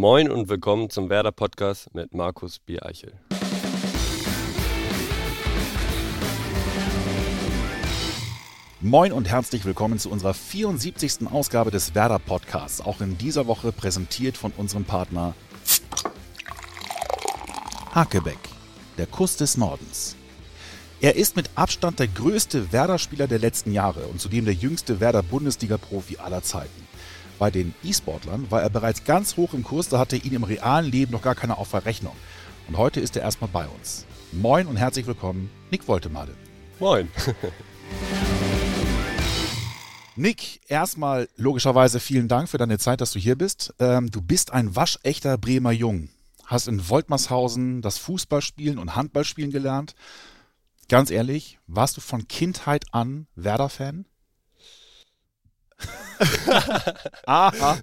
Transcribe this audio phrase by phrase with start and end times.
[0.00, 3.14] Moin und willkommen zum Werder Podcast mit Markus Biereichel.
[8.80, 11.26] Moin und herzlich willkommen zu unserer 74.
[11.32, 12.80] Ausgabe des Werder Podcasts.
[12.80, 15.34] Auch in dieser Woche präsentiert von unserem Partner
[17.92, 18.38] Hakebeck,
[18.98, 20.14] der Kuss des Nordens.
[21.00, 26.18] Er ist mit Abstand der größte Werder-Spieler der letzten Jahre und zudem der jüngste Werder-Bundesliga-Profi
[26.18, 26.87] aller Zeiten.
[27.38, 30.90] Bei den E-Sportlern war er bereits ganz hoch im Kurs, da hatte ihn im realen
[30.90, 32.16] Leben noch gar keiner auf Verrechnung.
[32.66, 34.06] Und heute ist er erstmal bei uns.
[34.32, 36.34] Moin und herzlich willkommen, Nick Woltemade.
[36.80, 37.08] Moin.
[40.16, 43.72] Nick, erstmal logischerweise vielen Dank für deine Zeit, dass du hier bist.
[43.78, 46.08] Ähm, du bist ein waschechter Bremer Jung.
[46.44, 49.94] Hast in Woltmershausen das Fußballspielen und Handballspielen gelernt.
[50.88, 54.06] Ganz ehrlich, warst du von Kindheit an Werder-Fan?
[57.26, 57.78] Aha.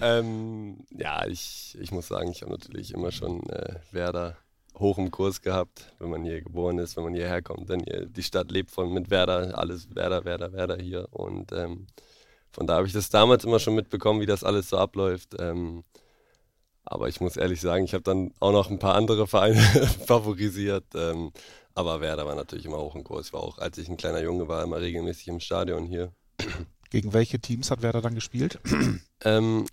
[0.00, 4.36] ähm, ja, ich, ich muss sagen, ich habe natürlich immer schon äh, Werder
[4.78, 7.70] hoch im Kurs gehabt, wenn man hier geboren ist, wenn man hierher kommt.
[7.70, 11.08] Denn hier, die Stadt lebt von mit Werder, alles Werder, Werder, Werder hier.
[11.10, 11.86] Und ähm,
[12.50, 15.34] von da habe ich das damals immer schon mitbekommen, wie das alles so abläuft.
[15.38, 15.84] Ähm,
[16.84, 19.60] aber ich muss ehrlich sagen, ich habe dann auch noch ein paar andere Vereine
[20.06, 20.84] favorisiert.
[20.94, 21.32] Ähm,
[21.74, 23.28] aber Werder war natürlich immer hoch im Kurs.
[23.28, 26.12] Ich war auch, als ich ein kleiner Junge war, immer regelmäßig im Stadion hier.
[26.94, 28.60] Gegen welche Teams hat Werder dann gespielt?
[29.24, 29.66] ähm,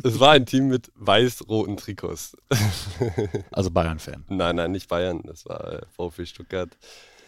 [0.00, 2.36] es war ein Team mit weiß-roten Trikots.
[3.50, 4.26] also Bayern-Fan?
[4.28, 5.22] Nein, nein, nicht Bayern.
[5.24, 6.70] Das war äh, VfB Stuttgart.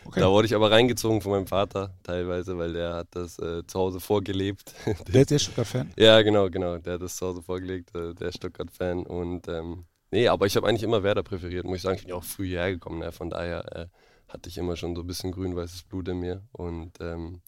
[0.05, 0.21] Okay.
[0.21, 3.81] Da wurde ich aber reingezogen von meinem Vater teilweise, weil der hat das äh, zu
[3.81, 4.73] Hause vorgelebt.
[5.13, 5.91] Der ist der Stuttgart-Fan?
[5.97, 6.79] Ja, genau, genau.
[6.79, 9.05] Der hat das zu Hause vorgelegt, äh, der Stuttgart-Fan.
[9.05, 11.97] Und ähm, nee, aber ich habe eigentlich immer Werder präferiert, muss ich sagen.
[11.97, 13.01] Ich bin ja auch früh hierher gekommen.
[13.01, 13.11] Ne?
[13.11, 13.87] Von daher äh,
[14.29, 16.45] hatte ich immer schon so ein bisschen grün-weißes Blut in mir.
[16.53, 17.43] Und ähm,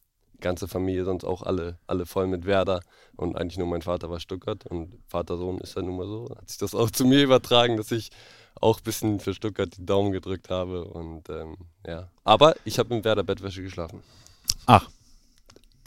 [0.45, 2.81] ganze Familie sonst auch alle, alle voll mit Werder
[3.17, 6.29] und eigentlich nur mein Vater war Stuttgart und Vater-Sohn ist ja nun mal so.
[6.37, 8.11] Hat sich das auch zu mir übertragen, dass ich
[8.61, 11.57] auch ein bisschen für Stuttgart die Daumen gedrückt habe und ähm,
[11.87, 12.11] ja.
[12.23, 14.03] Aber ich habe im Werder-Bettwäsche geschlafen.
[14.67, 14.89] Ach.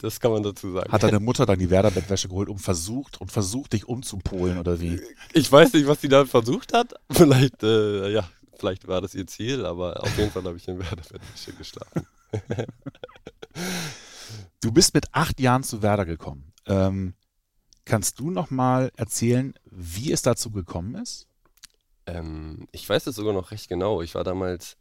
[0.00, 0.92] Das kann man dazu sagen.
[0.92, 5.00] Hat deine Mutter dann die Werder-Bettwäsche geholt und versucht und versucht, dich umzupolen oder wie?
[5.32, 6.94] Ich weiß nicht, was sie da versucht hat.
[7.10, 10.78] Vielleicht, äh, ja, vielleicht war das ihr Ziel, aber auf jeden Fall habe ich in
[10.78, 12.06] Werder-Bettwäsche geschlafen.
[14.60, 16.52] Du bist mit acht Jahren zu Werder gekommen.
[16.66, 17.14] Ähm,
[17.84, 21.28] kannst du noch mal erzählen, wie es dazu gekommen ist?
[22.06, 24.02] Ähm, ich weiß es sogar noch recht genau.
[24.02, 24.76] Ich war damals,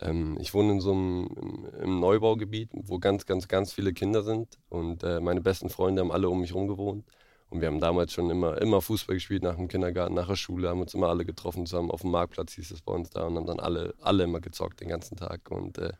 [0.00, 4.58] ähm, ich wohne in so einem im, Neubaugebiet, wo ganz, ganz, ganz viele Kinder sind
[4.68, 7.04] und äh, meine besten Freunde haben alle um mich herum gewohnt.
[7.48, 10.68] Und wir haben damals schon immer, immer Fußball gespielt nach dem Kindergarten, nach der Schule,
[10.68, 13.36] haben uns immer alle getroffen zusammen auf dem Marktplatz, hieß es bei uns da, und
[13.36, 15.48] haben dann alle, alle immer gezockt den ganzen Tag.
[15.52, 15.92] Und äh,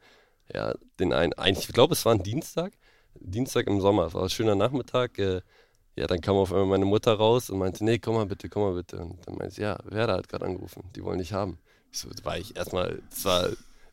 [0.52, 2.72] ja, den einen, eigentlich, ich glaube, es war ein Dienstag,
[3.26, 5.18] Dienstag im Sommer, es war ein schöner Nachmittag.
[5.18, 5.40] Äh,
[5.96, 8.62] ja, dann kam auf einmal meine Mutter raus und meinte, nee, komm mal bitte, komm
[8.62, 8.98] mal bitte.
[8.98, 11.58] Und dann meinte sie, ja, Werder hat gerade angerufen, die wollen dich haben.
[11.90, 13.48] Ich so, war ich erstmal, zwar,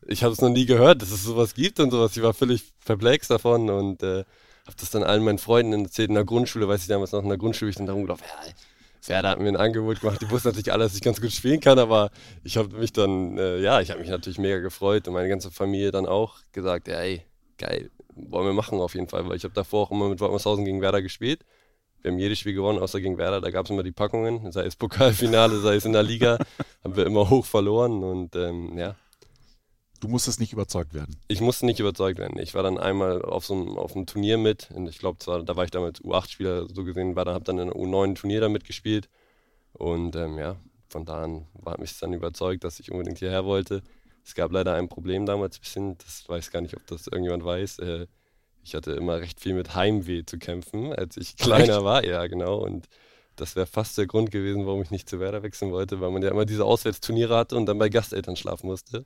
[0.06, 2.16] ich habe es noch nie gehört, dass es sowas gibt und sowas.
[2.16, 4.24] Ich war völlig perplex davon und äh,
[4.66, 7.28] habe das dann allen meinen Freunden erzählt in der Grundschule, weiß ich damals noch in
[7.28, 8.52] der Grundschule, ich dann darum gedacht, ja,
[9.08, 10.20] Werder hat mir ein Angebot gemacht.
[10.22, 12.10] Die wussten natürlich alle, dass ich ganz gut spielen kann, aber
[12.42, 15.50] ich habe mich dann, äh, ja, ich habe mich natürlich mega gefreut und meine ganze
[15.50, 17.22] Familie dann auch gesagt, ja, ey,
[17.58, 20.64] geil, wollen wir machen auf jeden Fall, weil ich habe davor auch immer mit Wolmershausen
[20.64, 21.44] gegen Werder gespielt.
[22.02, 23.40] Wir haben jedes Spiel gewonnen, außer gegen Werder.
[23.40, 26.38] Da gab es immer die Packungen, sei es Pokalfinale, sei es in der Liga,
[26.84, 28.94] haben wir immer hoch verloren und ähm, ja.
[30.00, 31.16] Du musstest nicht überzeugt werden.
[31.28, 32.38] Ich musste nicht überzeugt werden.
[32.38, 34.70] Ich war dann einmal auf so einem, auf einem Turnier mit.
[34.74, 37.70] Und ich glaube, da war ich damals U8-Spieler so gesehen, war, da habe dann in
[37.70, 39.08] einem U9-Turnier da mitgespielt.
[39.72, 40.56] Und ähm, ja,
[40.88, 43.82] von da an war mich dann überzeugt, dass ich unbedingt hierher wollte.
[44.24, 47.44] Es gab leider ein Problem damals ein bisschen, das weiß gar nicht, ob das irgendjemand
[47.44, 47.78] weiß.
[47.80, 48.06] Äh,
[48.62, 51.84] ich hatte immer recht viel mit Heimweh zu kämpfen, als ich kleiner Echt?
[51.84, 52.04] war.
[52.04, 52.58] Ja, genau.
[52.58, 52.88] Und
[53.36, 56.22] das wäre fast der Grund gewesen, warum ich nicht zu Werder wechseln wollte, weil man
[56.22, 59.04] ja immer diese Auswärtsturniere hatte und dann bei Gasteltern schlafen musste.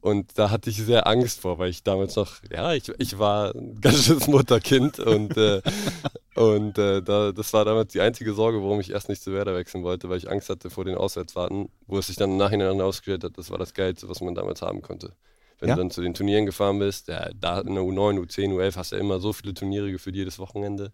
[0.00, 3.54] Und da hatte ich sehr Angst vor, weil ich damals noch, ja, ich, ich war
[3.54, 5.60] ein ganz schönes Mutterkind und, äh,
[6.36, 9.54] und äh, da, das war damals die einzige Sorge, warum ich erst nicht zu Werder
[9.56, 12.76] wechseln wollte, weil ich Angst hatte vor den Auswärtsfahrten, wo es sich dann im Nachhinein
[12.76, 15.14] herausgestellt hat, das war das Geilste, was man damals haben konnte.
[15.58, 15.74] Wenn ja?
[15.74, 18.92] du dann zu den Turnieren gefahren bist, ja, da in der U9, U10, U11 hast
[18.92, 20.92] du ja immer so viele Turniere geführt jedes Wochenende.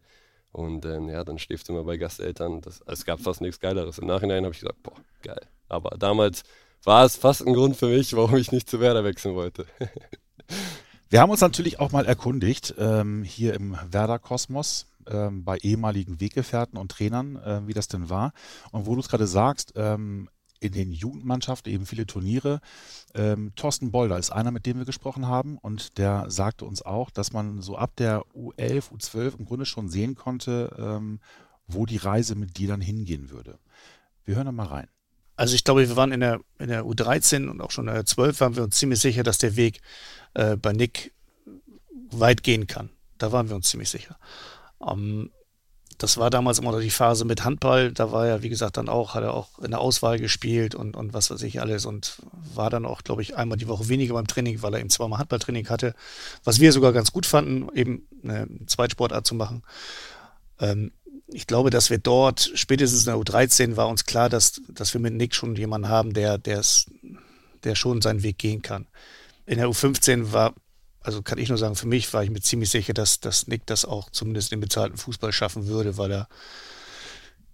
[0.53, 2.61] Und ähm, ja, dann schläfst du immer bei Gasteltern.
[2.63, 3.99] Das, also es gab fast nichts Geileres.
[3.99, 5.41] Im Nachhinein habe ich gesagt, boah, geil.
[5.69, 6.45] Aber damals
[6.87, 9.67] war es fast ein Grund für mich, warum ich nicht zu Werder wechseln wollte.
[11.11, 16.79] Wir haben uns natürlich auch mal erkundigt, ähm, hier im Werder-Kosmos, ähm, bei ehemaligen Weggefährten
[16.79, 18.33] und Trainern, äh, wie das denn war.
[18.73, 20.29] Und wo du es gerade sagst, ähm,
[20.61, 22.61] in den Jugendmannschaften eben viele Turniere.
[23.15, 27.11] Ähm, Thorsten Bolder ist einer, mit dem wir gesprochen haben und der sagte uns auch,
[27.11, 31.21] dass man so ab der U11, U12 im Grunde schon sehen konnte, ähm,
[31.67, 33.59] wo die Reise mit dir dann hingehen würde.
[34.25, 34.89] Wir hören da mal rein.
[35.37, 38.07] Also ich glaube, wir waren in der, in der U13 und auch schon in der
[38.07, 39.81] 12 waren wir uns ziemlich sicher, dass der Weg
[40.35, 41.13] äh, bei Nick
[42.11, 42.91] weit gehen kann.
[43.19, 44.17] Da waren wir uns ziemlich sicher.
[44.87, 45.31] Ähm,
[45.99, 47.93] das war damals immer noch die Phase mit Handball.
[47.93, 50.97] Da war er, wie gesagt, dann auch, hat er auch in der Auswahl gespielt und,
[50.97, 52.19] und was weiß ich alles und
[52.55, 55.21] war dann auch, glaube ich, einmal die Woche weniger beim Training, weil er eben zweimal
[55.21, 55.95] Handballtraining hatte.
[56.43, 59.63] Was wir sogar ganz gut fanden, eben eine Zweitsportart zu machen.
[60.59, 60.91] Ähm,
[61.27, 65.01] ich glaube, dass wir dort, spätestens in der U13, war uns klar, dass, dass wir
[65.01, 68.87] mit Nick schon jemanden haben, der, der schon seinen Weg gehen kann.
[69.47, 70.55] In der U15 war
[71.05, 73.67] also kann ich nur sagen, für mich war ich mir ziemlich sicher, dass, dass Nick
[73.67, 76.29] das auch zumindest im bezahlten Fußball schaffen würde, weil er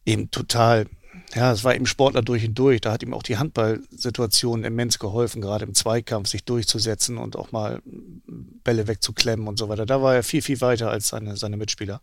[0.06, 0.86] eben total,
[1.34, 2.80] ja, es war eben Sportler durch und durch.
[2.80, 7.50] Da hat ihm auch die Handballsituation immens geholfen, gerade im Zweikampf sich durchzusetzen und auch
[7.50, 9.84] mal Bälle wegzuklemmen und so weiter.
[9.84, 12.00] Da war er viel, viel weiter als seine, seine Mitspieler.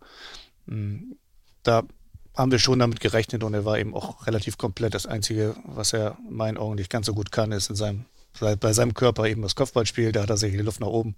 [1.68, 1.82] Da
[2.34, 4.94] haben wir schon damit gerechnet und er war eben auch relativ komplett.
[4.94, 8.06] Das Einzige, was er in meinen Augen nicht ganz so gut kann, ist in seinem
[8.60, 11.16] bei seinem Körper eben das Kopfballspiel, da hat er sich die Luft nach oben.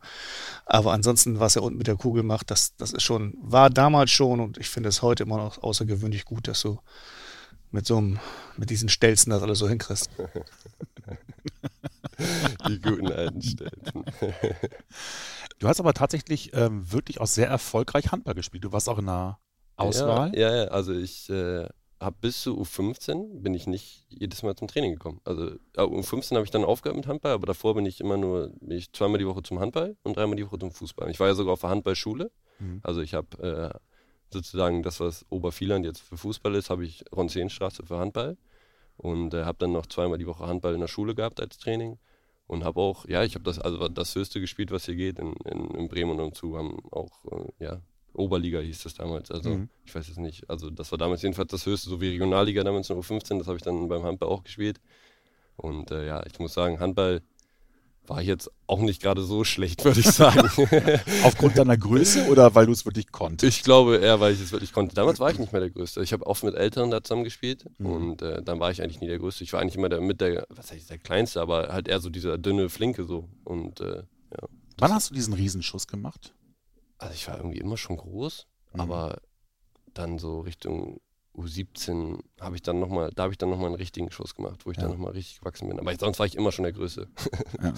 [0.66, 4.10] Aber ansonsten, was er unten mit der Kugel macht, das, das ist schon, war damals
[4.10, 6.80] schon und ich finde es heute immer noch außergewöhnlich gut, dass du
[7.70, 8.18] mit so einem,
[8.56, 10.10] mit diesen Stelzen das alles so hinkriegst.
[12.68, 14.04] die guten alten Stelzen.
[15.60, 18.64] du hast aber tatsächlich ähm, wirklich auch sehr erfolgreich Handball gespielt.
[18.64, 19.38] Du warst auch in einer
[19.80, 20.32] Auswahl.
[20.36, 21.66] Ja, ja, also ich äh,
[22.00, 25.20] habe bis zu U15 bin ich nicht jedes Mal zum Training gekommen.
[25.24, 28.48] Also ja, U15 habe ich dann aufgehört mit Handball, aber davor bin ich immer nur
[28.60, 31.10] bin ich zweimal die Woche zum Handball und dreimal die Woche zum Fußball.
[31.10, 32.30] Ich war ja sogar auf der Handballschule.
[32.58, 32.80] Mhm.
[32.82, 33.78] Also ich habe äh,
[34.32, 38.38] sozusagen das, was Obervieland jetzt für Fußball ist, habe ich Ronzeenstraße für Handball
[38.96, 41.98] und äh, habe dann noch zweimal die Woche Handball in der Schule gehabt als Training
[42.46, 45.34] und habe auch, ja, ich habe das also das höchste gespielt, was hier geht in,
[45.44, 47.82] in, in Bremen und umzu, haben auch äh, ja
[48.14, 49.30] Oberliga hieß das damals.
[49.30, 49.68] Also mhm.
[49.84, 50.48] ich weiß es nicht.
[50.48, 53.38] Also das war damals jedenfalls das höchste, so wie Regionalliga damals in U15.
[53.38, 54.80] Das habe ich dann beim Handball auch gespielt.
[55.56, 57.22] Und äh, ja, ich muss sagen, Handball
[58.06, 60.40] war jetzt auch nicht gerade so schlecht, würde ich sagen.
[61.22, 63.56] Aufgrund deiner Größe oder weil du es wirklich konntest?
[63.56, 64.94] Ich glaube eher, weil ich es wirklich konnte.
[64.94, 66.02] Damals war ich nicht mehr der Größte.
[66.02, 67.86] Ich habe oft mit Älteren da zusammen gespielt mhm.
[67.86, 69.44] und äh, dann war ich eigentlich nie der Größte.
[69.44, 72.10] Ich war eigentlich immer der, mit der, was heißt der Kleinste, aber halt eher so
[72.10, 73.28] dieser dünne Flinke so.
[73.44, 74.48] Und äh, ja.
[74.78, 76.34] Wann hast du diesen Riesenschuss gemacht?
[77.00, 78.80] Also ich war irgendwie immer schon groß, mhm.
[78.80, 79.20] aber
[79.94, 81.00] dann so Richtung
[81.36, 84.66] U17 habe ich dann noch mal, da habe ich dann nochmal einen richtigen Schuss gemacht,
[84.66, 84.82] wo ich ja.
[84.84, 85.78] dann nochmal richtig gewachsen bin.
[85.78, 87.08] Aber sonst war ich immer schon der Größte.
[87.62, 87.72] Ja.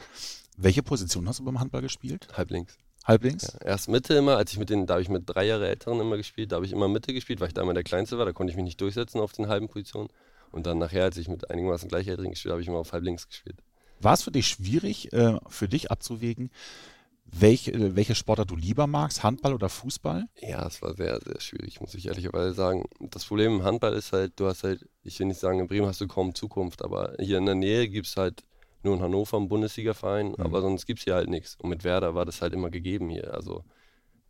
[0.56, 2.28] Welche Position hast du beim Handball gespielt?
[2.36, 2.78] Halblinks.
[3.04, 3.54] Halblinks?
[3.54, 6.00] Ja, erst Mitte immer, als ich mit den, da habe ich mit drei Jahre Älteren
[6.00, 8.24] immer gespielt, da habe ich immer Mitte gespielt, weil ich da immer der Kleinste war,
[8.24, 10.08] da konnte ich mich nicht durchsetzen auf den halben Positionen.
[10.52, 13.26] Und dann nachher, als ich mit einigermaßen Gleichaltrigen gespielt habe, habe ich immer auf Halblinks
[13.26, 13.56] gespielt.
[14.00, 16.50] War es für dich schwierig, äh, für dich abzuwägen,
[17.32, 20.26] welche, äh, welche Sportart du lieber magst, Handball oder Fußball?
[20.40, 22.84] Ja, es war sehr, sehr schwierig, muss ich ehrlicherweise sagen.
[23.00, 25.86] Das Problem im Handball ist halt, du hast halt, ich will nicht sagen, in Bremen
[25.86, 28.42] hast du kaum Zukunft, aber hier in der Nähe gibt es halt
[28.82, 30.36] nur in Hannover einen Bundesliga-Verein, mhm.
[30.38, 31.56] aber sonst gibt es hier halt nichts.
[31.56, 33.32] Und mit Werder war das halt immer gegeben hier.
[33.32, 33.64] Also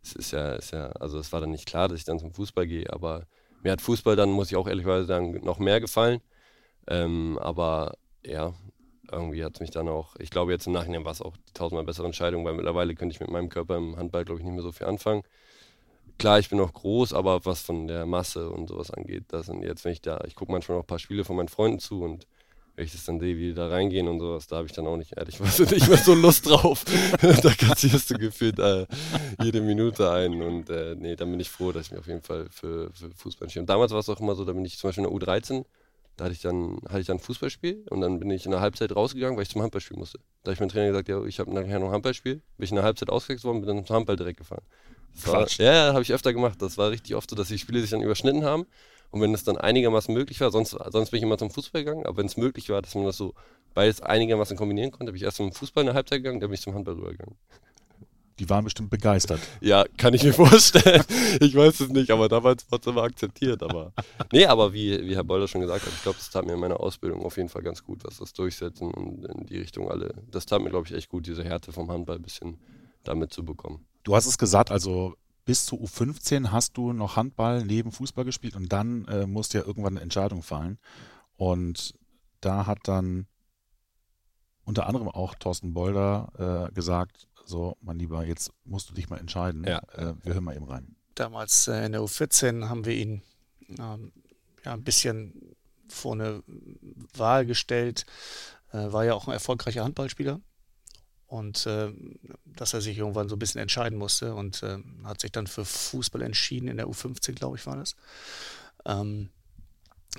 [0.01, 2.31] es ist ja, ist ja, also es war dann nicht klar, dass ich dann zum
[2.31, 3.25] Fußball gehe, aber
[3.63, 6.21] mir hat Fußball dann, muss ich auch ehrlicherweise sagen, noch mehr gefallen.
[6.87, 8.53] Ähm, aber ja,
[9.13, 11.53] irgendwie hat es mich dann auch, ich glaube jetzt im Nachhinein war es auch die
[11.53, 14.53] tausendmal bessere Entscheidung, weil mittlerweile könnte ich mit meinem Körper im Handball, glaube ich, nicht
[14.53, 15.23] mehr so viel anfangen.
[16.17, 19.63] Klar, ich bin noch groß, aber was von der Masse und sowas angeht, das sind
[19.63, 22.01] jetzt, wenn ich da, ich gucke manchmal noch ein paar Spiele von meinen Freunden zu
[22.03, 22.27] und
[22.75, 24.87] wenn ich das dann sehe, wie die da reingehen und sowas, da habe ich dann
[24.87, 26.83] auch nicht ehrlich was nicht mehr so Lust drauf.
[27.21, 28.87] da kassierst du gefühlt äh,
[29.41, 32.21] jede Minute ein und äh, nee, dann bin ich froh, dass ich mich auf jeden
[32.21, 34.89] Fall für, für Fußball entschieden Damals war es auch immer so, da bin ich zum
[34.89, 35.65] Beispiel in der U13
[36.17, 38.61] da hatte ich dann, hatte ich dann ein Fußballspiel und dann bin ich in der
[38.61, 40.19] Halbzeit rausgegangen, weil ich zum Handballspiel musste.
[40.43, 42.35] Da habe ich meinem Trainer gesagt, ja, ich habe nachher noch ein Handballspiel.
[42.35, 44.63] Bin ich in der Halbzeit ausgewechselt worden, bin dann zum Handball direkt gefahren.
[45.25, 46.61] War, ja, habe ich öfter gemacht.
[46.61, 48.65] Das war richtig oft so, dass die Spiele sich dann überschnitten haben.
[49.11, 52.05] Und wenn es dann einigermaßen möglich war, sonst, sonst bin ich immer zum Fußball gegangen,
[52.05, 53.35] aber wenn es möglich war, dass man das so
[53.75, 56.55] beides einigermaßen kombinieren konnte, bin ich erst zum Fußball in der Halbzeit gegangen, dann bin
[56.55, 57.35] ich zum Handball rübergegangen.
[58.39, 59.39] Die waren bestimmt begeistert.
[59.61, 61.03] Ja, kann ich mir vorstellen.
[61.39, 63.61] Ich weiß es nicht, aber damals wurde es immer akzeptiert.
[63.61, 63.93] Aber
[64.31, 66.59] nee, aber wie, wie Herr Bolder schon gesagt hat, ich glaube, das tat mir in
[66.59, 70.13] meiner Ausbildung auf jeden Fall ganz gut, was das Durchsetzen und in die Richtung alle.
[70.31, 72.57] Das tat mir, glaube ich, echt gut, diese Härte vom Handball ein bisschen
[73.03, 73.85] damit zu bekommen.
[74.03, 78.55] Du hast es gesagt, also bis zu U15 hast du noch Handball neben Fußball gespielt
[78.55, 80.79] und dann äh, musste ja irgendwann eine Entscheidung fallen.
[81.35, 81.93] Und
[82.41, 83.27] da hat dann
[84.65, 89.19] unter anderem auch Thorsten Bolder äh, gesagt, so, mein Lieber, jetzt musst du dich mal
[89.19, 89.63] entscheiden.
[89.65, 89.79] Ja.
[89.93, 90.95] Äh, wir hören mal eben rein.
[91.15, 93.21] Damals äh, in der U14 haben wir ihn
[93.79, 94.11] ähm,
[94.65, 95.55] ja, ein bisschen
[95.87, 96.43] vor eine
[97.15, 98.05] Wahl gestellt.
[98.71, 100.41] Äh, war ja auch ein erfolgreicher Handballspieler.
[101.27, 101.91] Und äh,
[102.45, 105.65] dass er sich irgendwann so ein bisschen entscheiden musste und äh, hat sich dann für
[105.65, 107.95] Fußball entschieden, in der U15, glaube ich, war das.
[108.85, 109.29] Ähm,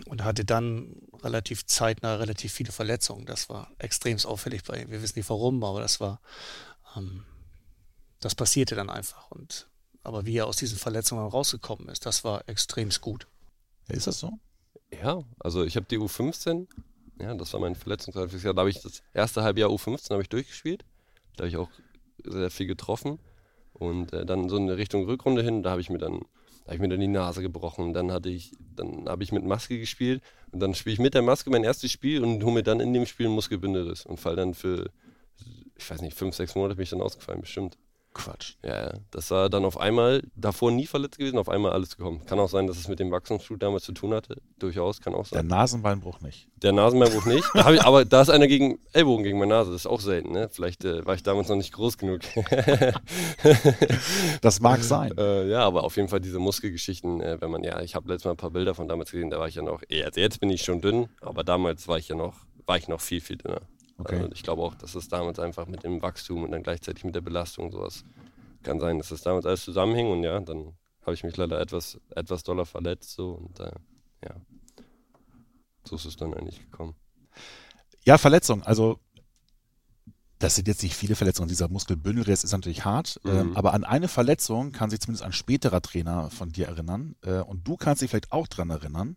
[0.07, 3.27] und hatte dann relativ zeitnah relativ viele Verletzungen.
[3.27, 4.91] Das war extrem auffällig bei ihm.
[4.91, 6.21] Wir wissen nicht warum, aber das war,
[8.21, 9.31] das passierte dann einfach.
[9.31, 9.69] Und
[10.03, 13.27] aber wie er aus diesen Verletzungen rausgekommen ist, das war extrem gut.
[13.89, 14.39] Ist das so?
[14.93, 16.67] Ja, also ich habe die U15,
[17.21, 18.55] ja, das war mein verletzungsreiches Jahr.
[18.55, 20.85] Da habe ich das erste Halbjahr U15 habe ich durchgespielt.
[21.37, 21.71] Da habe ich auch
[22.23, 23.19] sehr viel getroffen.
[23.73, 26.21] Und äh, dann so in Richtung Rückrunde hin, da habe ich mir dann
[26.65, 27.93] da habe ich mir dann die Nase gebrochen.
[27.93, 31.21] Dann hatte ich, dann habe ich mit Maske gespielt und dann spiele ich mit der
[31.23, 34.35] Maske mein erstes Spiel und hole mir dann in dem Spiel einen Muskelbinderiss und fall
[34.35, 34.91] dann für,
[35.77, 37.77] ich weiß nicht, fünf, sechs Monate bin ich dann ausgefallen, bestimmt.
[38.15, 38.55] Quatsch.
[38.63, 42.25] Ja, das war dann auf einmal, davor nie verletzt gewesen, auf einmal alles gekommen.
[42.27, 44.41] Kann auch sein, dass es mit dem Wachstumsschub damals zu tun hatte.
[44.59, 45.49] Durchaus, kann auch sein.
[45.49, 46.49] Der Nasenbeinbruch nicht.
[46.63, 47.45] Der Nasenbeinbruch nicht.
[47.55, 49.73] Da ich, aber da ist einer gegen Ellbogen gegen meine Nase.
[49.73, 50.49] Das ist auch selten, ne?
[50.51, 52.21] Vielleicht äh, war ich damals noch nicht groß genug.
[54.41, 55.13] das mag sein.
[55.19, 58.27] Äh, ja, aber auf jeden Fall diese Muskelgeschichten, äh, wenn man, ja, ich habe letztes
[58.27, 60.51] Mal ein paar Bilder von damals gesehen, da war ich ja noch, also jetzt bin
[60.51, 63.63] ich schon dünn, aber damals war ich ja noch, war ich noch viel, viel dünner.
[63.99, 64.17] Okay.
[64.17, 67.15] Also ich glaube auch, dass es damals einfach mit dem Wachstum und dann gleichzeitig mit
[67.15, 68.05] der Belastung sowas
[68.63, 70.73] kann sein, dass das damals alles zusammenhing und ja, dann
[71.03, 73.73] habe ich mich leider etwas, etwas doller verletzt so und äh,
[74.25, 74.35] ja,
[75.85, 76.95] so ist es dann eigentlich gekommen.
[78.05, 78.99] Ja, Verletzung, also
[80.39, 81.49] das sind jetzt nicht viele Verletzungen.
[81.49, 83.31] Dieser Muskelbündelriss ist natürlich hart, mhm.
[83.31, 87.39] ähm, aber an eine Verletzung kann sich zumindest ein späterer Trainer von dir erinnern äh,
[87.39, 89.17] und du kannst dich vielleicht auch dran erinnern.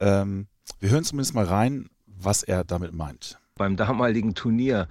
[0.00, 0.48] Ähm,
[0.80, 3.38] wir hören zumindest mal rein, was er damit meint.
[3.58, 4.88] Beim damaligen Turnier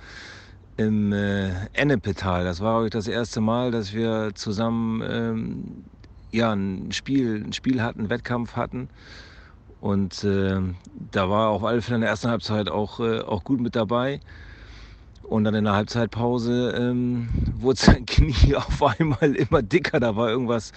[0.77, 2.43] im äh, Ennepetal.
[2.43, 5.85] Das war ich, das erste Mal, dass wir zusammen ähm,
[6.31, 8.89] ja, ein Spiel, ein Spiel hatten, einen Wettkampf hatten.
[9.81, 10.59] Und äh,
[11.11, 14.19] da war alle Fälle in der ersten Halbzeit auch, äh, auch gut mit dabei.
[15.23, 19.99] Und dann in der Halbzeitpause ähm, wurde sein Knie auf einmal immer dicker.
[19.99, 20.71] Da war irgendwas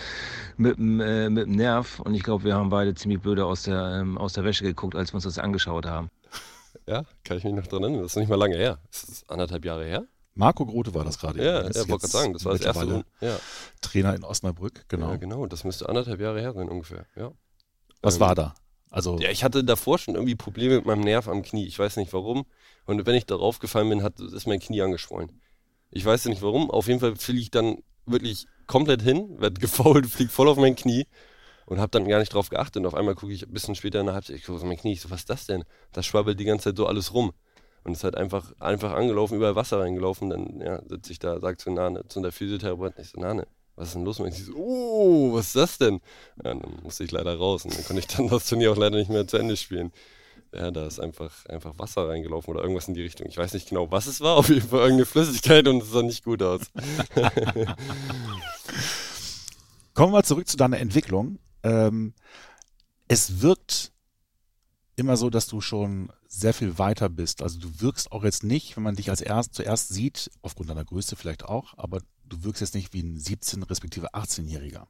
[0.57, 2.01] mit dem, äh, Nerv.
[2.01, 4.97] Und ich glaube, wir haben beide ziemlich blöde aus der, ähm, aus der Wäsche geguckt,
[4.97, 6.09] als wir uns das angeschaut haben.
[6.91, 8.03] Ja, kann ich mich noch dran erinnern.
[8.03, 8.81] Das ist nicht mal lange her.
[8.91, 10.09] Das ist anderthalb Jahre her.
[10.35, 11.39] Marco Grote war das gerade.
[11.39, 13.05] Ja, ja wollte gerade sagen, das war das erste.
[13.21, 13.39] Ja.
[13.81, 15.11] Trainer in Osnabrück, genau.
[15.11, 17.31] Ja, genau, das müsste anderthalb Jahre her sein ungefähr, ja.
[18.03, 18.55] Was ähm, war da?
[18.91, 21.67] Also ja, ich hatte davor schon irgendwie Probleme mit meinem Nerv am Knie.
[21.67, 22.45] Ich weiß nicht warum.
[22.87, 25.31] Und wenn ich darauf gefallen bin, hat, ist mein Knie angeschwollen.
[25.93, 26.73] Ich weiß nicht warum.
[26.73, 30.75] Auf jeden Fall fliege ich dann wirklich komplett hin, werde gefault, fliege voll auf mein
[30.75, 31.07] Knie
[31.71, 32.81] und habe dann gar nicht drauf geachtet.
[32.81, 34.77] Und auf einmal gucke ich ein bisschen später in der Halbzeit, ich gucke auf mein
[34.77, 35.65] Knie, ich so, was ist das denn?
[35.93, 37.33] Das schwabbelt die ganze Zeit so alles rum.
[37.85, 40.31] Und es ist halt einfach, einfach angelaufen, überall Wasser reingelaufen.
[40.31, 43.47] Dann ja, sitze ich da, sagt zu Nane, zu der Physiotherapeutin, ich so, Nane,
[43.77, 44.19] was ist denn los?
[44.19, 46.01] Und ich so, oh, was ist das denn?
[46.45, 48.99] Ja, dann musste ich leider raus und dann konnte ich dann das Turnier auch leider
[48.99, 49.93] nicht mehr zu Ende spielen.
[50.53, 53.29] Ja, da ist einfach, einfach Wasser reingelaufen oder irgendwas in die Richtung.
[53.29, 56.03] Ich weiß nicht genau, was es war, auf jeden Fall irgendeine Flüssigkeit und es sah
[56.03, 56.63] nicht gut aus.
[59.95, 61.39] Kommen wir zurück zu deiner Entwicklung.
[61.63, 62.15] Ähm,
[63.09, 63.93] es wirkt
[64.97, 67.43] immer so, dass du schon sehr viel weiter bist.
[67.43, 70.85] Also du wirkst auch jetzt nicht, wenn man dich als erst zuerst sieht, aufgrund deiner
[70.85, 74.87] Größe vielleicht auch, aber du wirkst jetzt nicht wie ein 17 respektive 18-Jähriger.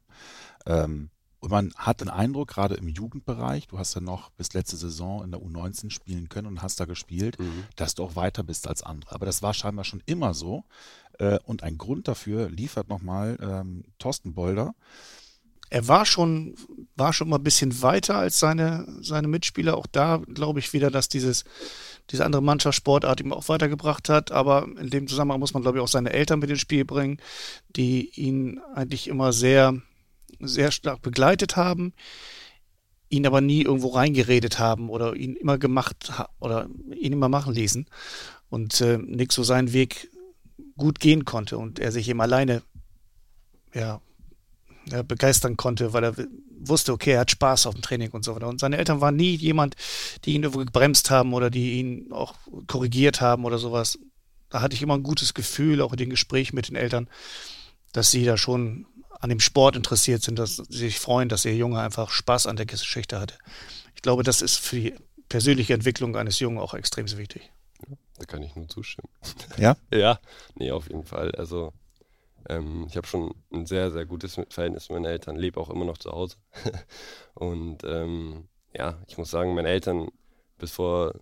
[0.65, 1.09] Ähm,
[1.39, 5.23] und man hat den Eindruck, gerade im Jugendbereich, du hast ja noch bis letzte Saison
[5.23, 7.63] in der U19 spielen können und hast da gespielt, mhm.
[7.75, 9.15] dass du auch weiter bist als andere.
[9.15, 10.65] Aber das war scheinbar schon immer so.
[11.17, 14.75] Äh, und ein Grund dafür liefert nochmal ähm, Thorsten Bolder,
[15.71, 16.53] er war schon,
[16.97, 19.77] war schon mal ein bisschen weiter als seine, seine Mitspieler.
[19.77, 21.45] Auch da glaube ich wieder, dass dieses,
[22.11, 24.33] diese andere Mannschaftssportart ihm auch weitergebracht hat.
[24.33, 27.19] Aber in dem Zusammenhang muss man, glaube ich, auch seine Eltern mit ins Spiel bringen,
[27.69, 29.81] die ihn eigentlich immer sehr,
[30.41, 31.93] sehr stark begleitet haben,
[33.07, 36.11] ihn aber nie irgendwo reingeredet haben oder ihn immer gemacht
[36.41, 37.87] oder ihn immer machen ließen.
[38.49, 40.11] Und äh, Nick so seinen Weg
[40.75, 42.61] gut gehen konnte und er sich eben alleine
[43.73, 44.01] ja,
[45.07, 46.15] begeistern konnte, weil er
[46.59, 48.47] wusste, okay, er hat Spaß auf dem Training und so weiter.
[48.47, 49.75] Und seine Eltern waren nie jemand,
[50.25, 52.35] die ihn irgendwo gebremst haben oder die ihn auch
[52.67, 53.99] korrigiert haben oder sowas.
[54.49, 57.07] Da hatte ich immer ein gutes Gefühl, auch in den Gesprächen mit den Eltern,
[57.93, 58.85] dass sie da schon
[59.19, 62.57] an dem Sport interessiert sind, dass sie sich freuen, dass ihr Junge einfach Spaß an
[62.57, 63.35] der Geschichte hatte.
[63.95, 64.95] Ich glaube, das ist für die
[65.29, 67.51] persönliche Entwicklung eines Jungen auch extrem wichtig.
[68.17, 69.09] Da kann ich nur zustimmen.
[69.57, 69.77] Ja?
[69.91, 70.19] ja,
[70.55, 71.31] nee, auf jeden Fall.
[71.35, 71.73] Also
[72.49, 75.85] ähm, ich habe schon ein sehr, sehr gutes Verhältnis mit meinen Eltern, lebe auch immer
[75.85, 76.37] noch zu Hause.
[77.33, 80.09] und ähm, ja, ich muss sagen, meine Eltern
[80.57, 81.13] bis vor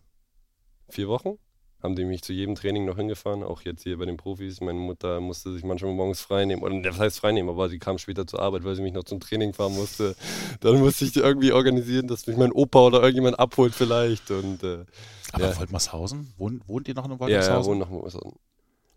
[0.89, 1.37] vier Wochen
[1.81, 4.59] haben die mich zu jedem Training noch hingefahren, auch jetzt hier bei den Profis.
[4.59, 7.79] Meine Mutter musste sich manchmal morgens frei nehmen, oder das heißt frei nehmen, aber sie
[7.79, 10.15] kam später zur Arbeit, weil sie mich noch zum Training fahren musste.
[10.59, 14.29] Dann musste ich irgendwie organisieren, dass mich mein Opa oder irgendjemand abholt vielleicht.
[14.29, 14.85] Und, äh,
[15.31, 15.59] aber ja.
[15.59, 16.33] Woldmershausen?
[16.37, 17.53] Wohnt, wohnt ihr noch in Woldmershausen?
[17.53, 18.39] Ja, ja wohnt noch in Woldmershausen.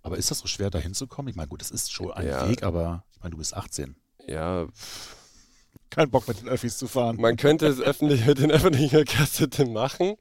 [0.03, 1.31] Aber ist das so schwer, da hinzukommen?
[1.31, 2.49] Ich meine, gut, das ist schon ein ja.
[2.49, 3.97] Weg, aber ich meine, du bist 18.
[4.27, 4.67] Ja,
[5.93, 7.19] Kein Bock mit den Öffis zu fahren.
[7.21, 10.15] Man könnte es öffentlich mit den öffentlichen Verkehrsmitteln machen,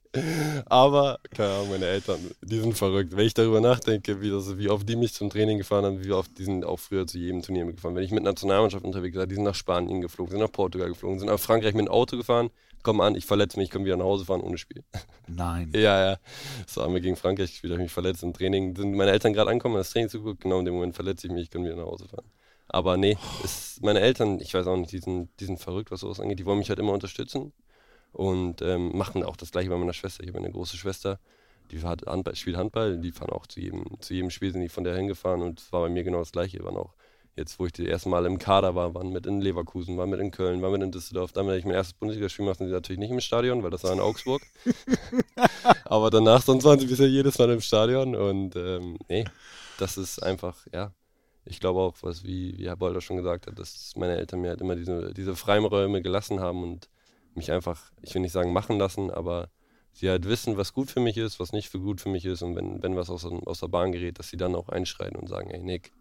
[0.66, 3.16] aber, keine Ahnung, meine Eltern, die sind verrückt.
[3.16, 6.12] Wenn ich darüber nachdenke, wie, das, wie oft die mich zum Training gefahren haben, wie
[6.12, 7.96] oft die sind auch früher zu jedem Turnier gefahren.
[7.96, 11.20] Wenn ich mit Nationalmannschaft unterwegs war, die sind nach Spanien geflogen, sind nach Portugal geflogen,
[11.20, 12.50] sind nach Frankreich mit dem Auto gefahren,
[12.84, 14.84] komm an, ich verletze mich, komm wieder nach Hause fahren ohne Spiel.
[15.28, 15.72] Nein.
[15.76, 16.18] Ja, ja.
[16.68, 18.76] So haben wir gegen Frankreich gespielt, habe ich mich verletzt im Training.
[18.76, 21.44] Sind meine Eltern gerade angekommen, das Training zugeguckt, genau in dem Moment verletze ich mich,
[21.44, 22.26] ich kann wieder nach Hause fahren.
[22.68, 26.02] Aber nee, ist, meine Eltern, ich weiß auch nicht, die sind, die sind verrückt, was
[26.02, 26.40] sowas angeht.
[26.40, 27.52] Die wollen mich halt immer unterstützen
[28.14, 30.24] und ähm, machen auch das gleiche bei meiner Schwester.
[30.24, 31.20] Ich habe eine große Schwester,
[31.72, 34.70] die hat Handball, spielt Handball, die fahren auch zu jedem, zu jedem Spiel, sind die
[34.70, 36.64] von der hingefahren und es war bei mir genau das gleiche.
[36.64, 36.94] Waren auch
[37.36, 40.20] jetzt, wo ich das erste Mal im Kader war, waren mit in Leverkusen, waren mit
[40.20, 41.32] in Köln, waren mit in Düsseldorf.
[41.32, 43.94] Damit ich mein erstes Bundesligaspiel mache, sind sie natürlich nicht im Stadion, weil das war
[43.94, 44.42] in Augsburg.
[45.86, 49.26] Aber danach, sonst waren sie bisher jedes Mal im Stadion und ähm, nee,
[49.78, 50.94] das ist einfach, ja,
[51.46, 54.50] ich glaube auch, was wie, wie Herr Bolder schon gesagt hat, dass meine Eltern mir
[54.50, 56.90] halt immer diese, diese Freiräume gelassen haben und
[57.34, 59.50] mich einfach, ich will nicht sagen machen lassen, aber
[59.94, 62.42] sie halt wissen, was gut für mich ist, was nicht für gut für mich ist
[62.42, 65.28] und wenn, wenn was aus, aus der Bahn gerät, dass sie dann auch einschreiten und
[65.28, 65.92] sagen, ey Nick,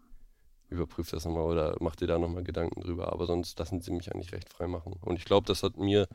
[0.71, 3.11] überprüf das nochmal oder mach dir da nochmal Gedanken drüber.
[3.11, 4.93] Aber sonst lassen sie mich eigentlich recht frei machen.
[5.01, 6.07] Und ich glaube, das hat mir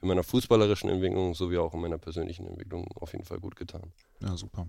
[0.00, 3.92] in meiner fußballerischen Entwicklung sowie auch in meiner persönlichen Entwicklung auf jeden Fall gut getan.
[4.20, 4.66] Ja, super.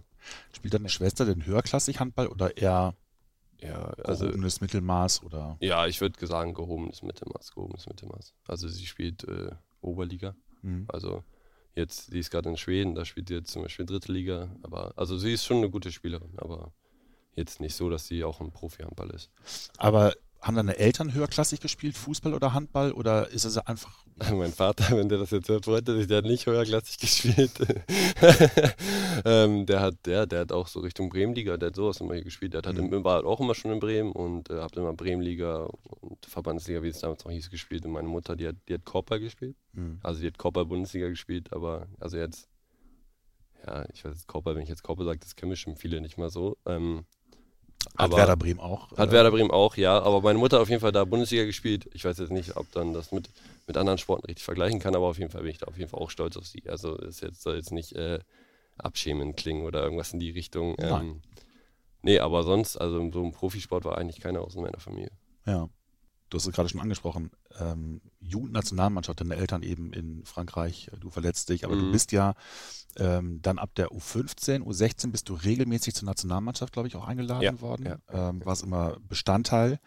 [0.52, 2.96] Spielt deine Schwester denn höherklassig Handball oder eher
[3.60, 5.58] ja, also, gehobenes Mittelmaß oder?
[5.60, 8.34] Ja, ich würde sagen gehobenes Mittelmaß, gehobenes Mittelmaß.
[8.48, 10.36] Also sie spielt äh, Oberliga.
[10.62, 10.86] Mhm.
[10.88, 11.24] Also
[11.76, 14.56] jetzt, sie ist gerade in Schweden, da spielt sie jetzt zum Beispiel dritte Liga.
[14.64, 16.74] Aber also sie ist schon eine gute Spielerin, aber
[17.36, 19.30] jetzt nicht so, dass sie auch ein Profi-Handball ist.
[19.78, 20.14] Aber
[20.44, 22.92] haben deine Eltern höherklassig gespielt, Fußball oder Handball?
[22.92, 24.04] Oder ist es einfach.
[24.34, 27.52] mein Vater, wenn der das jetzt hört, freut er sich, der hat nicht höherklassig gespielt.
[29.26, 32.26] ähm, der, hat, der, der hat auch so Richtung Bremenliga, der hat sowas immer hier
[32.26, 32.54] gespielt.
[32.54, 33.04] Der hat mhm.
[33.06, 35.70] war auch immer schon in Bremen und äh, hat immer Bremenliga
[36.02, 37.86] und Verbandsliga, wie es damals noch hieß, gespielt.
[37.86, 39.56] Und meine Mutter, die hat, die hat Korper gespielt.
[39.72, 40.00] Mhm.
[40.04, 42.50] Also die hat Korper Bundesliga gespielt, aber also jetzt,
[43.66, 46.18] ja, ich weiß jetzt Korper, wenn ich jetzt Korper sage, das kennen schon viele nicht
[46.18, 46.58] mal so.
[46.66, 47.06] Ähm,
[47.86, 48.92] hat aber Werder Bremen auch.
[48.98, 50.02] Hat Werder Bremen auch, ja.
[50.02, 51.90] Aber meine Mutter hat auf jeden Fall da Bundesliga gespielt.
[51.94, 53.30] Ich weiß jetzt nicht, ob dann das mit,
[53.68, 55.90] mit anderen Sporten richtig vergleichen kann, aber auf jeden Fall bin ich da auf jeden
[55.90, 56.64] Fall auch stolz auf sie.
[56.68, 58.20] Also es jetzt, soll jetzt nicht äh,
[58.78, 60.76] abschämen klingen oder irgendwas in die Richtung.
[60.80, 61.22] Ähm,
[62.02, 65.12] nee, aber sonst, also so ein Profisport war eigentlich keiner aus meiner Familie.
[65.46, 65.70] Ja.
[66.34, 71.50] Du hast es gerade schon angesprochen, ähm, Jugendnationalmannschaft, deine Eltern eben in Frankreich, du verletzt
[71.50, 71.82] dich, aber mhm.
[71.82, 72.34] du bist ja
[72.98, 77.44] ähm, dann ab der U15, U16 bist du regelmäßig zur Nationalmannschaft, glaube ich, auch eingeladen
[77.44, 77.86] ja, worden.
[77.86, 79.80] Ja, ähm, warst immer Bestandteil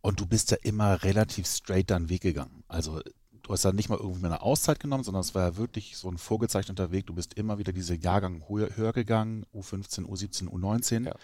[0.00, 2.64] und du bist ja immer relativ straight deinen Weg gegangen.
[2.66, 3.00] Also
[3.42, 6.10] du hast ja nicht mal irgendwie eine Auszeit genommen, sondern es war ja wirklich so
[6.10, 7.06] ein vorgezeichneter Weg.
[7.06, 11.06] Du bist immer wieder diese Jahrgang höher, höher gegangen, U15, U17, U19.
[11.06, 11.14] Ja.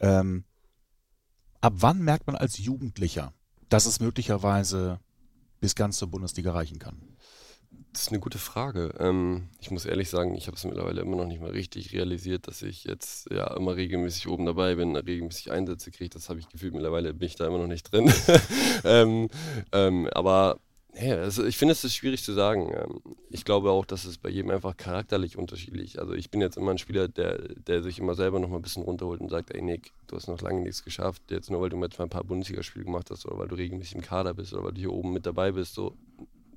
[0.00, 0.42] Ähm,
[1.60, 3.32] ab wann merkt man als Jugendlicher,
[3.68, 5.00] dass es möglicherweise
[5.60, 7.00] bis ganz zur Bundesliga reichen kann?
[7.92, 8.92] Das ist eine gute Frage.
[8.98, 12.48] Ähm, ich muss ehrlich sagen, ich habe es mittlerweile immer noch nicht mal richtig realisiert,
[12.48, 16.10] dass ich jetzt ja immer regelmäßig oben dabei bin, regelmäßig Einsätze kriege.
[16.10, 16.74] Das habe ich gefühlt.
[16.74, 18.12] Mittlerweile bin ich da immer noch nicht drin.
[18.84, 19.28] ähm,
[19.70, 20.58] ähm, aber
[20.96, 22.72] ja, also ich finde, es ist schwierig zu sagen.
[22.72, 25.98] Ähm, ich glaube auch, dass es bei jedem einfach charakterlich unterschiedlich.
[25.98, 28.62] Also ich bin jetzt immer ein Spieler, der, der sich immer selber noch mal ein
[28.62, 31.22] bisschen runterholt und sagt, ey Nick, du hast noch lange nichts geschafft.
[31.30, 33.96] Jetzt nur weil du jetzt mal ein paar Bundesligaspiele gemacht hast oder weil du regelmäßig
[33.96, 35.74] im Kader bist oder weil du hier oben mit dabei bist.
[35.74, 35.96] So,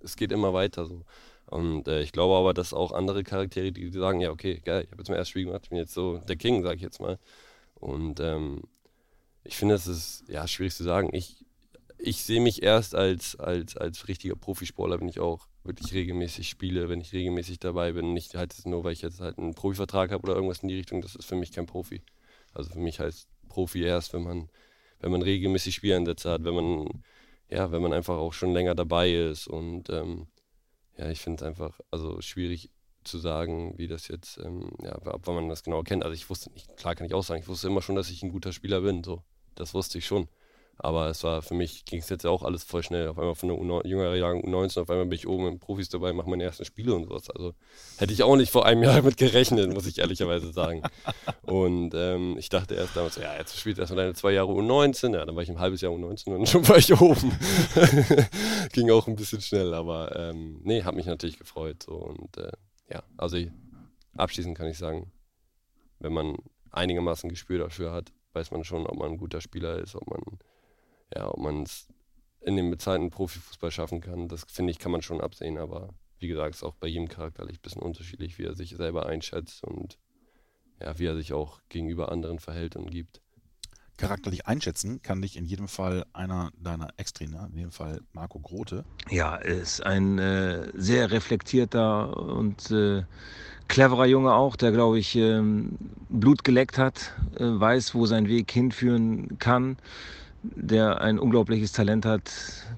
[0.01, 1.03] es geht immer weiter so.
[1.47, 4.91] Und äh, ich glaube aber, dass auch andere Charaktere, die sagen, ja okay, geil, ich
[4.91, 6.99] habe jetzt mein erstes Spiel gemacht, ich bin jetzt so der King, sage ich jetzt
[6.99, 7.17] mal.
[7.75, 8.63] Und ähm,
[9.43, 11.09] ich finde, es ist ja schwierig zu sagen.
[11.13, 11.46] Ich
[11.97, 16.89] ich sehe mich erst als, als, als richtiger Profisportler, wenn ich auch wirklich regelmäßig spiele,
[16.89, 18.13] wenn ich regelmäßig dabei bin.
[18.13, 21.01] Nicht halt nur, weil ich jetzt halt einen Profivertrag habe oder irgendwas in die Richtung,
[21.01, 22.01] das ist für mich kein Profi.
[22.53, 24.49] Also für mich heißt Profi erst, wenn man,
[24.99, 27.03] wenn man regelmäßig Spielansätze hat, wenn man,
[27.49, 29.47] ja, wenn man einfach auch schon länger dabei ist.
[29.47, 30.27] Und ähm,
[30.97, 32.71] ja, ich finde es einfach also schwierig
[33.03, 36.03] zu sagen, wie das jetzt, ähm, ja, ab wann man das genau kennt.
[36.03, 38.21] Also ich wusste nicht, klar kann ich auch sagen, ich wusste immer schon, dass ich
[38.21, 39.03] ein guter Spieler bin.
[39.03, 39.23] So,
[39.55, 40.27] das wusste ich schon.
[40.79, 43.07] Aber es war für mich, ging es jetzt auch alles voll schnell.
[43.07, 46.13] Auf einmal von der jüngeren Jahrgang U19, auf einmal bin ich oben in Profis dabei,
[46.13, 47.29] mache meine ersten Spiele und sowas.
[47.31, 47.53] Also
[47.97, 50.83] hätte ich auch nicht vor einem Jahr damit gerechnet, muss ich ehrlicherweise sagen.
[51.43, 55.13] Und ähm, ich dachte erst damals, ja, jetzt spielst du erstmal deine zwei Jahre U19.
[55.13, 57.31] Ja, dann war ich ein halbes Jahr U19 und schon war ich oben.
[58.73, 61.83] ging auch ein bisschen schnell, aber ähm, nee, hat mich natürlich gefreut.
[61.83, 61.93] So.
[61.93, 62.51] Und äh,
[62.91, 63.49] ja, also ich,
[64.17, 65.09] abschließend kann ich sagen,
[65.99, 66.35] wenn man
[66.71, 70.21] einigermaßen Gespür dafür hat, weiß man schon, ob man ein guter Spieler ist, ob man
[71.15, 71.87] ja, ob man es
[72.41, 75.89] in dem bezahlten Profifußball schaffen kann, das finde ich, kann man schon absehen, aber
[76.19, 79.63] wie gesagt, ist auch bei jedem charakterlich ein bisschen unterschiedlich, wie er sich selber einschätzt
[79.63, 79.97] und
[80.81, 83.21] ja, wie er sich auch gegenüber anderen verhält und gibt.
[83.97, 88.85] charakterlich einschätzen, kann dich in jedem Fall einer deiner Ex-Trainer, in jedem Fall Marco Grote.
[89.09, 93.03] Ja, ist ein äh, sehr reflektierter und äh,
[93.67, 95.77] cleverer Junge auch, der, glaube ich, ähm,
[96.09, 99.77] Blut geleckt hat, äh, weiß, wo sein Weg hinführen kann,
[100.43, 102.31] der ein unglaubliches Talent hat,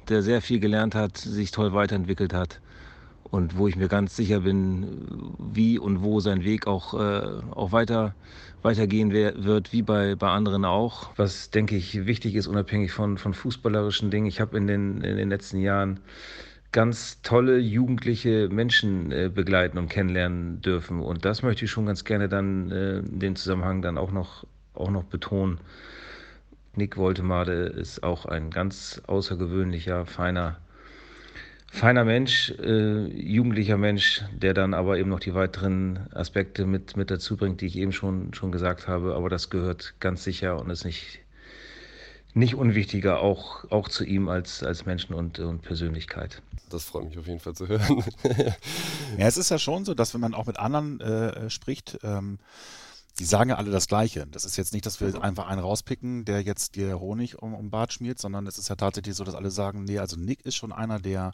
[0.08, 2.62] der sehr viel gelernt hat, sich toll weiterentwickelt hat
[3.32, 7.72] und wo ich mir ganz sicher bin, wie und wo sein Weg auch, äh, auch
[7.72, 8.16] weiter,
[8.62, 11.12] weitergehen wird, wie bei, bei anderen auch.
[11.16, 14.26] Was, denke ich, wichtig ist, unabhängig von, von fußballerischen Dingen.
[14.26, 16.00] Ich habe in den, in den letzten Jahren
[16.72, 21.02] ganz tolle jugendliche Menschen äh, begleiten und kennenlernen dürfen.
[21.02, 24.46] Und das möchte ich schon ganz gerne dann äh, in dem Zusammenhang dann auch noch,
[24.74, 25.60] auch noch betonen.
[26.76, 30.58] Nick Woltemade ist auch ein ganz außergewöhnlicher, feiner
[31.72, 37.12] feiner Mensch, äh, jugendlicher Mensch, der dann aber eben noch die weiteren Aspekte mit, mit
[37.12, 39.16] dazu bringt, die ich eben schon, schon gesagt habe.
[39.16, 41.20] Aber das gehört ganz sicher und ist nicht,
[42.34, 46.42] nicht unwichtiger, auch, auch zu ihm als, als Menschen und, und Persönlichkeit.
[46.70, 48.04] Das freut mich auf jeden Fall zu hören.
[49.18, 52.40] ja, es ist ja schon so, dass wenn man auch mit anderen äh, spricht, ähm,
[53.20, 54.26] die sagen ja alle das Gleiche.
[54.28, 57.70] Das ist jetzt nicht, dass wir einfach einen rauspicken, der jetzt dir Honig um, um
[57.70, 60.56] Bart schmiert, sondern es ist ja tatsächlich so, dass alle sagen, nee, also Nick ist
[60.56, 61.34] schon einer, der,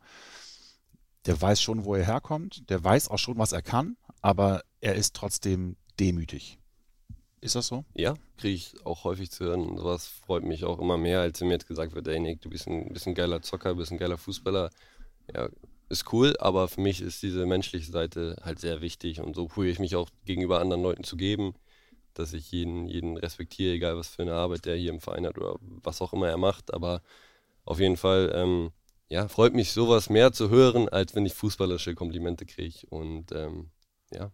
[1.27, 4.95] der weiß schon, wo er herkommt, der weiß auch schon, was er kann, aber er
[4.95, 6.57] ist trotzdem demütig.
[7.39, 7.85] Ist das so?
[7.93, 9.61] Ja, kriege ich auch häufig zu hören.
[9.61, 12.49] Und sowas freut mich auch immer mehr, als mir jetzt gesagt wird, ey Nick, du
[12.49, 14.71] bist ein, bist ein geiler Zocker, bist ein geiler Fußballer.
[15.31, 15.49] Ja,
[15.87, 19.71] ist cool, aber für mich ist diese menschliche Seite halt sehr wichtig und so probiere
[19.71, 21.53] ich mich auch gegenüber anderen Leuten zu geben
[22.19, 25.37] dass ich jeden, jeden respektiere, egal was für eine Arbeit der hier im Verein hat
[25.37, 26.73] oder was auch immer er macht.
[26.73, 27.01] Aber
[27.65, 28.71] auf jeden Fall, ähm,
[29.09, 32.87] ja, freut mich sowas mehr zu hören, als wenn ich fußballerische Komplimente kriege.
[32.89, 33.69] Und ähm,
[34.11, 34.31] ja,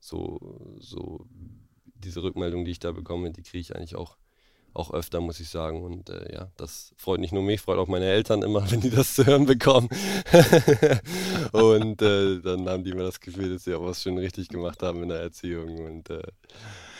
[0.00, 0.38] so,
[0.78, 1.26] so
[1.94, 4.16] diese Rückmeldung, die ich da bekomme, die kriege ich eigentlich auch,
[4.74, 5.82] auch öfter, muss ich sagen.
[5.82, 8.90] Und äh, ja, das freut nicht nur mich, freut auch meine Eltern immer, wenn die
[8.90, 9.88] das zu hören bekommen.
[11.52, 14.82] und äh, dann haben die immer das Gefühl, dass sie auch was schön richtig gemacht
[14.82, 15.84] haben in der Erziehung.
[15.84, 16.22] Und äh,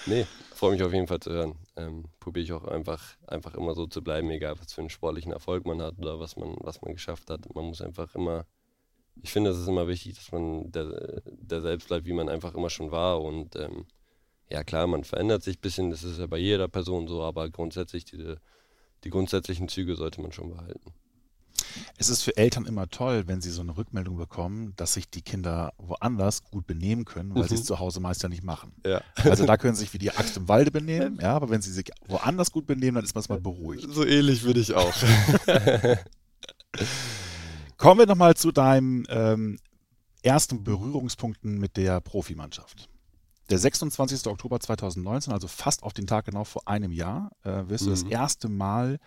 [0.07, 1.55] Nee, freue mich auf jeden Fall zu hören.
[1.77, 5.33] Ähm, Probiere ich auch einfach, einfach immer so zu bleiben, egal was für einen sportlichen
[5.33, 7.55] Erfolg man hat oder was man, was man geschafft hat.
[7.55, 8.47] Man muss einfach immer,
[9.23, 12.55] ich finde, es ist immer wichtig, dass man der, der selbst bleibt, wie man einfach
[12.55, 13.23] immer schon war.
[13.23, 13.87] Und ähm,
[14.51, 17.49] ja, klar, man verändert sich ein bisschen, das ist ja bei jeder Person so, aber
[17.49, 18.41] grundsätzlich, diese,
[19.05, 20.93] die grundsätzlichen Züge sollte man schon behalten.
[21.97, 25.23] Es ist für Eltern immer toll, wenn sie so eine Rückmeldung bekommen, dass sich die
[25.23, 27.49] Kinder woanders gut benehmen können, weil mhm.
[27.49, 27.67] sie es mhm.
[27.67, 28.73] zu Hause meist ja nicht machen.
[28.85, 29.01] Ja.
[29.17, 31.73] Also da können sie sich wie die Axt im Walde benehmen, ja, aber wenn sie
[31.73, 33.87] sich woanders gut benehmen, dann ist man es mal beruhigt.
[33.91, 34.95] So ähnlich würde ich auch.
[37.77, 39.59] Kommen wir nochmal zu deinem ähm,
[40.23, 42.89] ersten Berührungspunkten mit der Profimannschaft.
[43.51, 44.27] Der 26.
[44.27, 47.87] Oktober 2019, also fast auf den Tag genau vor einem Jahr, äh, wirst mhm.
[47.87, 48.13] du das mhm.
[48.13, 48.99] erste Mal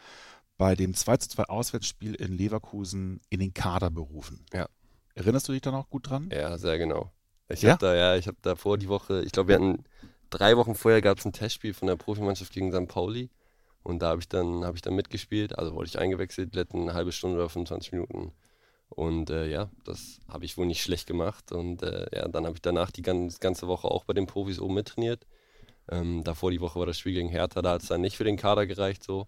[0.57, 4.45] bei dem 2 zu 2 Auswärtsspiel in Leverkusen in den Kader berufen.
[4.53, 4.67] Ja.
[5.13, 6.29] Erinnerst du dich da noch gut dran?
[6.31, 7.11] Ja, sehr genau.
[7.49, 7.71] Ich ja?
[7.71, 9.83] habe da, ja, ich habe da vor die Woche, ich glaube, wir hatten
[10.29, 12.87] drei Wochen vorher gab es ein Testspiel von der Profimannschaft gegen St.
[12.87, 13.29] Pauli.
[13.83, 16.93] Und da habe ich dann, habe ich dann mitgespielt, also wurde ich eingewechselt, letzten eine
[16.93, 18.33] halbe Stunde oder 25 Minuten.
[18.89, 21.51] Und äh, ja, das habe ich wohl nicht schlecht gemacht.
[21.51, 24.59] Und äh, ja, dann habe ich danach die ganze, ganze Woche auch bei den Profis
[24.59, 25.25] oben mittrainiert.
[25.89, 28.25] Ähm, davor die Woche war das Spiel gegen Hertha, da hat es dann nicht für
[28.25, 29.27] den Kader gereicht so.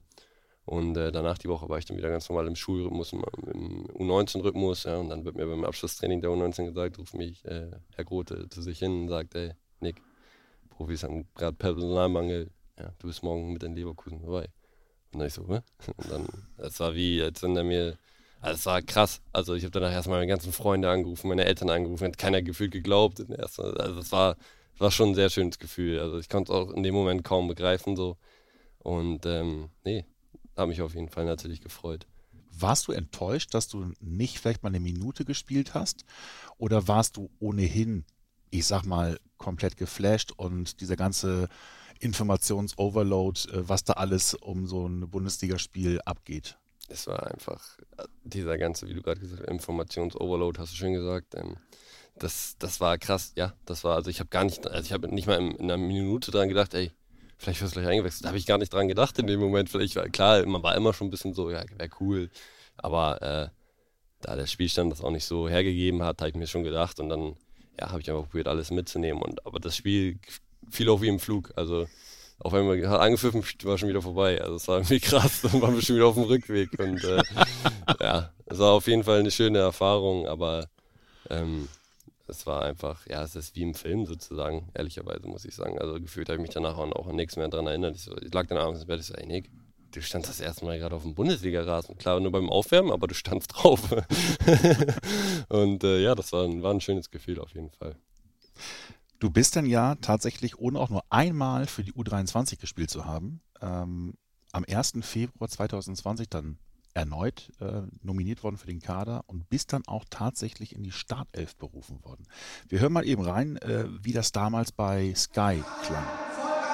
[0.69, 3.87] Und äh, danach die Woche war ich dann wieder ganz normal im Schulrhythmus, im, im
[3.87, 4.83] U19-Rhythmus.
[4.83, 8.47] Ja, und dann wird mir beim Abschlusstraining der U19 gesagt, ruft mich äh, Herr Grote
[8.49, 9.99] zu sich hin und sagt, ey, Nick,
[10.69, 14.47] Profis haben gerade Personalmangel, ja, du bist morgen mit den Leverkusen dabei.
[15.11, 15.61] Und dann ich so, Hä?
[15.97, 16.27] Und dann,
[16.57, 17.97] das war wie, als wenn er mir,
[18.39, 19.23] also es war krass.
[19.33, 22.73] Also ich habe danach erstmal meine ganzen Freunde angerufen, meine Eltern angerufen, hat keiner gefühlt
[22.73, 23.25] geglaubt.
[23.39, 23.63] Also
[23.99, 24.37] es war,
[24.77, 25.99] war schon ein sehr schönes Gefühl.
[25.99, 28.17] Also ich konnte es auch in dem Moment kaum begreifen so.
[28.77, 30.05] Und ähm, nee,
[30.59, 32.07] habe mich auf jeden Fall natürlich gefreut.
[32.51, 36.05] Warst du enttäuscht, dass du nicht vielleicht mal eine Minute gespielt hast?
[36.57, 38.05] Oder warst du ohnehin,
[38.49, 41.47] ich sag mal, komplett geflasht und dieser ganze
[41.99, 46.57] Informationsoverload, äh, was da alles um so ein Bundesligaspiel abgeht?
[46.89, 50.93] Es war einfach äh, dieser ganze, wie du gerade gesagt hast, Informationsoverload, hast du schön
[50.93, 51.35] gesagt.
[51.35, 51.57] Ähm,
[52.17, 53.53] das, das war krass, ja.
[53.65, 55.77] Das war, also ich habe gar nicht, also ich habe nicht mal in, in einer
[55.77, 56.91] Minute dran gedacht, ey,
[57.39, 58.25] vielleicht wirst du gleich eingewechselt.
[58.25, 59.69] Da habe ich gar nicht dran gedacht in dem Moment.
[59.69, 62.29] Vielleicht klar, man war immer schon ein bisschen so, ja, wäre cool.
[62.77, 63.49] Aber äh,
[64.21, 66.99] da der Spielstand das auch nicht so hergegeben hat, habe ich mir schon gedacht.
[66.99, 67.35] Und dann
[67.79, 69.23] ja, habe ich einfach probiert, alles mitzunehmen.
[69.23, 70.19] Und, aber das Spiel
[70.69, 71.53] fiel auch wie im Flug.
[71.55, 71.87] Also
[72.39, 74.41] auf einmal hat angepfiffen, war schon wieder vorbei.
[74.41, 76.77] Also es war irgendwie krass, dann waren wir schon wieder auf dem Rückweg.
[76.77, 77.23] Und äh,
[78.01, 80.67] ja, es war auf jeden Fall eine schöne Erfahrung, aber
[81.29, 81.69] ähm,
[82.29, 85.79] es war einfach, ja, es ist wie im Film sozusagen, ehrlicherweise muss ich sagen.
[85.79, 87.95] Also gefühlt habe ich mich danach auch an nichts mehr daran erinnert.
[87.95, 89.49] Ich, so, ich lag dann abends im Bett, ich so, ey Nick,
[89.91, 91.97] du standst das erste Mal gerade auf dem Bundesliga-Rasen.
[91.97, 93.81] Klar, nur beim Aufwärmen, aber du standst drauf.
[95.49, 97.95] und äh, ja, das war ein, war ein schönes Gefühl auf jeden Fall.
[99.19, 103.41] Du bist dann ja tatsächlich, ohne auch nur einmal für die U23 gespielt zu haben,
[103.61, 104.13] ähm,
[104.51, 104.93] am 1.
[105.01, 106.57] Februar 2020 dann
[106.99, 111.55] erneut äh, nominiert worden für den Kader und bist dann auch tatsächlich in die Startelf
[111.55, 112.25] berufen worden.
[112.67, 116.05] Wir hören mal eben rein, äh, wie das damals bei Sky klang.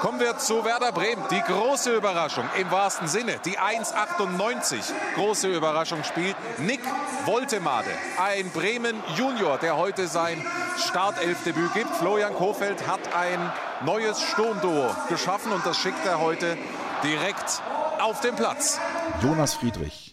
[0.01, 1.23] Kommen wir zu Werder Bremen.
[1.31, 3.39] Die große Überraschung im wahrsten Sinne.
[3.45, 4.91] Die 1,98.
[5.15, 6.81] Große Überraschung spielt Nick
[7.25, 7.89] Woltemade.
[8.21, 10.45] Ein Bremen Junior, der heute sein
[10.77, 11.89] Startelfdebüt gibt.
[11.95, 13.39] Florian Kofeld hat ein
[13.85, 16.57] neues Sturmduo geschaffen und das schickt er heute
[17.03, 17.61] direkt
[17.99, 18.79] auf den Platz.
[19.21, 20.04] Jonas Friedrich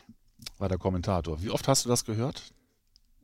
[0.62, 1.42] war der Kommentator.
[1.42, 2.42] Wie oft hast du das gehört?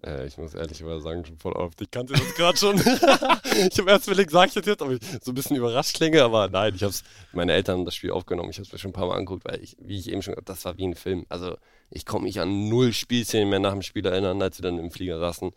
[0.05, 1.81] Äh, ich muss ehrlich sagen, schon voll oft.
[1.81, 2.77] Ich kannte das gerade schon.
[2.81, 6.49] ich habe erst überlegt, sag ich jetzt, ob ich so ein bisschen überrascht klinge, aber
[6.49, 6.95] nein, ich habe
[7.33, 8.51] meine Eltern haben das Spiel aufgenommen.
[8.51, 10.35] Ich habe es mir schon ein paar Mal angeguckt, weil ich, wie ich eben schon
[10.35, 11.25] gesagt das war wie ein Film.
[11.29, 11.57] Also
[11.91, 14.91] ich konnte mich an null Spielszenen mehr nach dem Spiel erinnern, als wir dann im
[14.91, 15.53] Flieger saßen.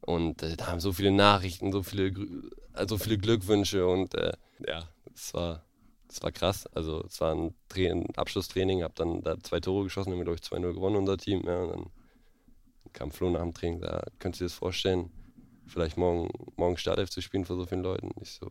[0.00, 2.12] Und äh, da haben so viele Nachrichten, so viele,
[2.86, 4.32] so viele Glückwünsche und äh,
[4.66, 5.64] ja, es war,
[6.12, 6.66] das war krass.
[6.74, 10.40] Also es war ein, ein Abschlusstraining, habe dann da zwei Tore geschossen, haben wir durch
[10.40, 11.42] 2-0 gewonnen, unser Team.
[11.46, 11.90] Ja, und dann
[12.92, 15.10] kam Flo nach dem Training, da könnt ihr das vorstellen,
[15.66, 18.10] vielleicht morgen, morgen Startelf zu spielen vor so vielen Leuten.
[18.20, 18.50] Ich so,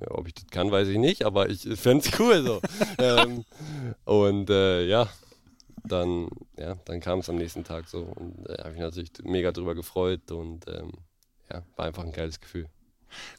[0.00, 2.60] ja, ob ich das kann, weiß ich nicht, aber ich fände es cool so.
[2.98, 3.44] ähm,
[4.04, 5.08] und äh, ja,
[5.84, 9.12] dann, ja, dann kam es am nächsten Tag so und da äh, habe ich natürlich
[9.22, 10.90] mega drüber gefreut und ähm,
[11.50, 12.68] ja, war einfach ein geiles Gefühl.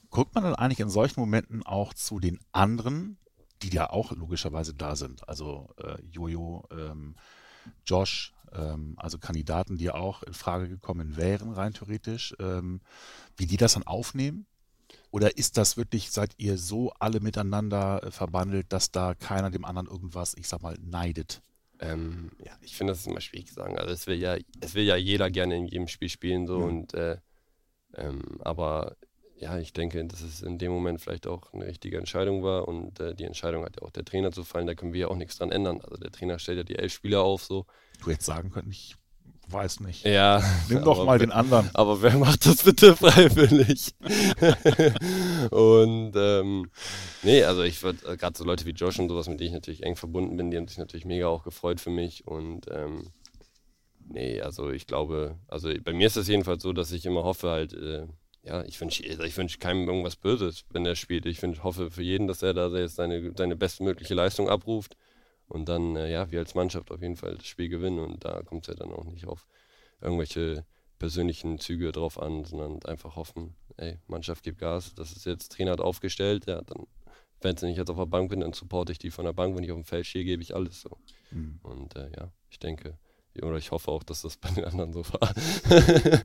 [0.10, 3.18] Guckt man dann eigentlich in solchen Momenten auch zu den anderen,
[3.62, 5.28] die ja auch logischerweise da sind?
[5.28, 7.16] Also äh, Jojo, ähm,
[7.86, 12.82] Josh, ähm, also Kandidaten, die auch in Frage gekommen wären, rein theoretisch, ähm,
[13.38, 14.46] wie die das dann aufnehmen?
[15.12, 19.66] Oder ist das wirklich, seid ihr so alle miteinander äh, verbandelt, dass da keiner dem
[19.66, 21.42] anderen irgendwas, ich sag mal, neidet?
[21.80, 23.78] Ähm, ja, ich finde, das ist immer schwierig zu sagen.
[23.78, 26.64] Also es will ja, es will ja jeder gerne in jedem Spiel spielen, so mhm.
[26.66, 27.18] und äh,
[27.96, 28.98] ähm, aber
[29.40, 33.00] ja, ich denke, dass es in dem Moment vielleicht auch eine richtige Entscheidung war und
[33.00, 35.16] äh, die Entscheidung hat ja auch der Trainer zu fallen, da können wir ja auch
[35.16, 35.80] nichts dran ändern.
[35.82, 37.66] Also der Trainer stellt ja die elf Spieler auf, so.
[38.04, 38.96] Du hättest sagen können, ich
[39.48, 40.06] weiß nicht.
[40.06, 40.44] Ja.
[40.68, 41.70] Nimm doch mal den anderen.
[41.74, 43.96] Aber wer macht das bitte freiwillig?
[45.52, 46.70] und ähm,
[47.24, 49.54] nee, also ich würde, äh, gerade so Leute wie Josh und sowas, mit denen ich
[49.54, 53.08] natürlich eng verbunden bin, die haben sich natürlich mega auch gefreut für mich und ähm,
[54.06, 57.50] nee, also ich glaube, also bei mir ist es jedenfalls so, dass ich immer hoffe
[57.50, 58.06] halt, äh,
[58.44, 61.26] ja, ich wünsche also ich wünsch keinem irgendwas Böses, wenn er spielt.
[61.26, 64.96] Ich wünsch, hoffe für jeden, dass er da jetzt seine, seine bestmögliche Leistung abruft
[65.48, 68.42] und dann, äh, ja, wir als Mannschaft auf jeden Fall das Spiel gewinnen und da
[68.44, 69.46] kommt es ja dann auch nicht auf
[70.02, 70.66] irgendwelche
[71.00, 75.72] persönlichen Züge drauf an, sondern einfach hoffen, ey, Mannschaft gibt Gas, das ist jetzt, Trainer
[75.72, 76.88] hat aufgestellt, ja, dann,
[77.42, 79.64] wenn ich jetzt auf der Bank bin, dann supporte ich die von der Bank, wenn
[79.64, 80.98] ich auf dem Feld stehe, gebe ich alles so.
[81.32, 81.60] Mhm.
[81.64, 82.98] Und äh, ja, ich denke,
[83.42, 85.34] oder ich hoffe auch, dass das bei den anderen so war.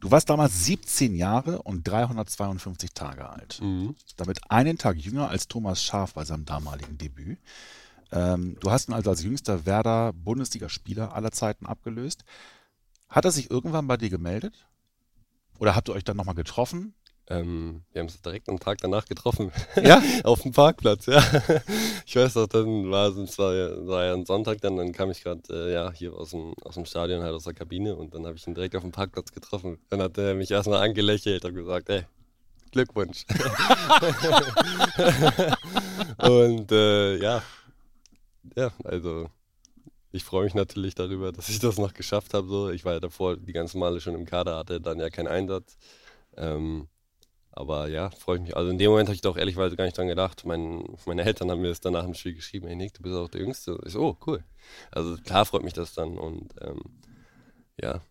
[0.00, 3.60] Du warst damals 17 Jahre und 352 Tage alt.
[3.62, 3.96] Mhm.
[4.16, 7.38] Damit einen Tag jünger als Thomas Schaf bei seinem damaligen Debüt.
[8.12, 12.24] Ähm, du hast ihn also als jüngster Werder Bundesligaspieler aller Zeiten abgelöst.
[13.08, 14.66] Hat er sich irgendwann bei dir gemeldet?
[15.58, 16.94] Oder habt ihr euch dann nochmal getroffen?
[17.28, 19.50] Ähm, wir haben uns direkt am Tag danach getroffen.
[19.82, 20.00] Ja?
[20.24, 21.20] Auf dem Parkplatz, ja.
[22.06, 23.52] Ich weiß noch, dann war es war,
[23.86, 26.74] war ja ein Sonntag, dann, dann kam ich gerade äh, ja, hier aus dem, aus
[26.74, 29.32] dem Stadion, halt aus der Kabine und dann habe ich ihn direkt auf dem Parkplatz
[29.32, 29.78] getroffen.
[29.88, 32.04] Dann hat er mich erstmal angelächelt und gesagt, ey,
[32.70, 33.24] Glückwunsch.
[36.18, 37.42] und äh, ja,
[38.54, 39.28] ja, also
[40.12, 42.48] ich freue mich natürlich darüber, dass ich das noch geschafft habe.
[42.48, 42.70] So.
[42.70, 45.76] Ich war ja davor die ganzen Male schon im Kader, hatte dann ja keinen Einsatz.
[46.36, 46.88] Ähm,
[47.56, 48.56] aber ja, freue ich mich.
[48.56, 50.44] Also in dem Moment habe ich doch ehrlichweise gar nicht dran gedacht.
[50.44, 53.28] Mein, meine Eltern haben mir das danach im Spiel geschrieben, hey Nick, du bist auch
[53.28, 53.78] der Jüngste.
[53.86, 54.44] Ich so, oh, cool.
[54.90, 56.82] Also klar freut mich das dann und ähm,
[57.80, 58.02] ja.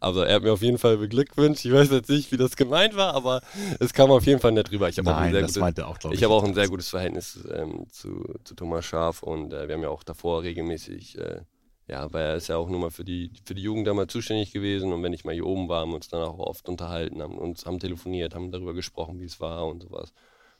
[0.00, 1.64] Also er hat mir auf jeden Fall beglückwünscht.
[1.64, 3.42] Ich weiß jetzt nicht, wie das gemeint war, aber
[3.78, 4.88] es kam auf jeden Fall nett rüber.
[4.88, 7.86] Ich habe auch ein sehr, gutes, auch, ich ich auch ein sehr gutes Verhältnis ähm,
[7.90, 11.42] zu, zu Thomas Schaf und äh, wir haben ja auch davor regelmäßig äh,
[11.90, 14.52] ja, weil er ist ja auch nur mal für die, für die Jugend damals zuständig
[14.52, 17.20] gewesen und wenn ich mal hier oben war, haben wir uns dann auch oft unterhalten,
[17.20, 20.12] haben uns haben telefoniert, haben darüber gesprochen, wie es war und sowas.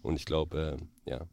[0.02, 1.26] Und ich glaube, äh, ja.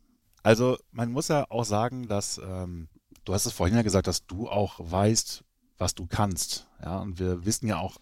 [0.43, 2.89] Also man muss ja auch sagen, dass ähm,
[3.25, 5.43] du hast es vorhin ja gesagt, dass du auch weißt,
[5.79, 6.67] was du kannst.
[6.83, 7.97] Ja, und wir wissen ja auch,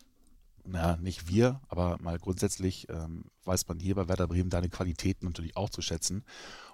[0.68, 5.26] naja, nicht wir, aber mal grundsätzlich ähm, weiß man hier bei Werder Bremen deine Qualitäten
[5.28, 6.24] natürlich auch zu schätzen.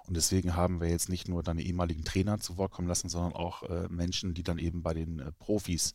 [0.06, 3.34] Und deswegen haben wir jetzt nicht nur deine ehemaligen Trainer zu Wort kommen lassen, sondern
[3.34, 5.92] auch äh, Menschen, die dann eben bei den äh, Profis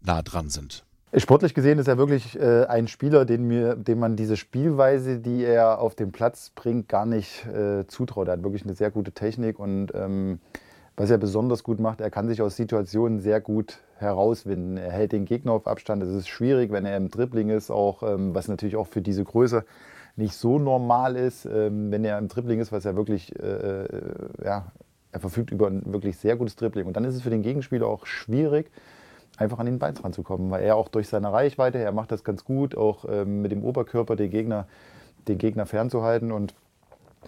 [0.00, 0.84] nah dran sind.
[1.16, 5.42] Sportlich gesehen ist er wirklich äh, ein Spieler, den, mir, dem man diese Spielweise, die
[5.42, 8.28] er auf den Platz bringt, gar nicht äh, zutraut.
[8.28, 10.40] Er hat wirklich eine sehr gute Technik und ähm,
[10.98, 14.76] was er besonders gut macht, er kann sich aus Situationen sehr gut herauswinden.
[14.76, 16.02] Er hält den Gegner auf Abstand.
[16.02, 19.22] Es ist schwierig, wenn er im Dribbling ist, auch ähm, was natürlich auch für diese
[19.22, 19.64] Größe
[20.16, 23.88] nicht so normal ist, ähm, wenn er im Dribbling ist, was er wirklich, äh, äh,
[24.44, 24.72] ja,
[25.12, 26.86] er verfügt über ein wirklich sehr gutes Dribbling.
[26.86, 28.68] Und dann ist es für den Gegenspieler auch schwierig,
[29.36, 32.44] einfach an den Ball ranzukommen, weil er auch durch seine Reichweite, er macht das ganz
[32.44, 34.66] gut, auch ähm, mit dem Oberkörper den Gegner,
[35.28, 36.32] den Gegner fernzuhalten.
[36.32, 36.54] Und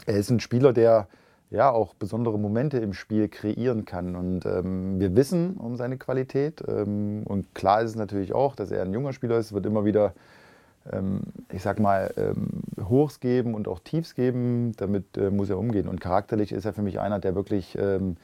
[0.07, 1.07] er ist ein Spieler, der
[1.51, 4.15] ja auch besondere Momente im Spiel kreieren kann.
[4.15, 6.63] Und ähm, wir wissen um seine Qualität.
[6.67, 9.85] Ähm, und klar ist es natürlich auch, dass er ein junger Spieler ist, wird immer
[9.85, 10.15] wieder,
[10.93, 11.21] ähm,
[11.53, 14.73] ich sag mal, ähm, Hochs geben und auch Tiefs geben.
[14.77, 15.89] Damit äh, muss er umgehen.
[15.89, 18.17] Und charakterlich ist er für mich einer, der wirklich ähm,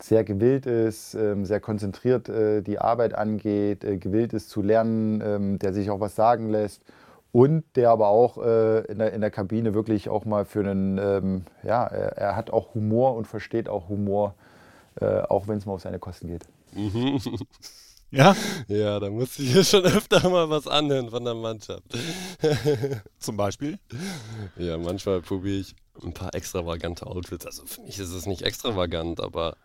[0.00, 5.58] sehr gewillt ist, ähm, sehr konzentriert äh, die Arbeit angeht, äh, gewillt ist zu lernen,
[5.58, 6.82] der sich auch was sagen lässt
[7.32, 10.98] und der aber auch äh, in, der, in der Kabine wirklich auch mal für einen,
[10.98, 14.34] ähm, ja, er, er, hat auch Humor und versteht auch Humor,
[15.00, 16.46] äh, auch wenn es mal auf seine Kosten geht.
[16.72, 17.20] Mhm.
[18.12, 18.34] Ja?
[18.66, 21.84] Ja, da musste ich ja schon öfter mal was anhören von der Mannschaft.
[23.20, 23.78] Zum Beispiel?
[24.56, 27.46] Ja, manchmal probiere ich ein paar extravagante Outfits.
[27.46, 29.56] Also für mich ist es nicht extravagant, aber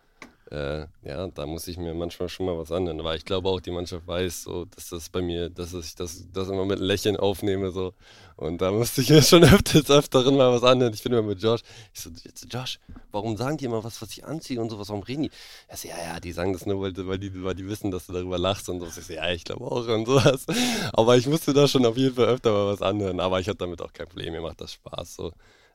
[0.51, 2.99] äh, ja, da muss ich mir manchmal schon mal was anhören.
[2.99, 6.27] Aber ich glaube auch, die Mannschaft weiß, so, dass das bei mir, dass ich das,
[6.31, 7.71] das immer mit Lächeln aufnehme.
[7.71, 7.93] So.
[8.35, 10.93] Und da musste ich mir schon öfters öfteren mal was anhören.
[10.93, 11.61] Ich bin immer mit Josh.
[11.93, 12.11] Ich so,
[12.47, 12.79] Josh,
[13.11, 14.89] warum sagen die immer was, was ich anziehe und sowas?
[14.89, 15.31] Warum reden die?
[15.67, 18.05] Er so, ja, ja, die sagen das nur, weil, weil, die, weil die wissen, dass
[18.05, 18.85] du darüber lachst und so.
[18.85, 20.45] Ich so, ja, ich glaube auch und sowas.
[20.93, 23.19] Aber ich musste da schon auf jeden Fall öfter mal was anhören.
[23.19, 24.33] Aber ich hatte damit auch kein Problem.
[24.33, 25.15] Mir macht das Spaß.
[25.15, 25.31] So.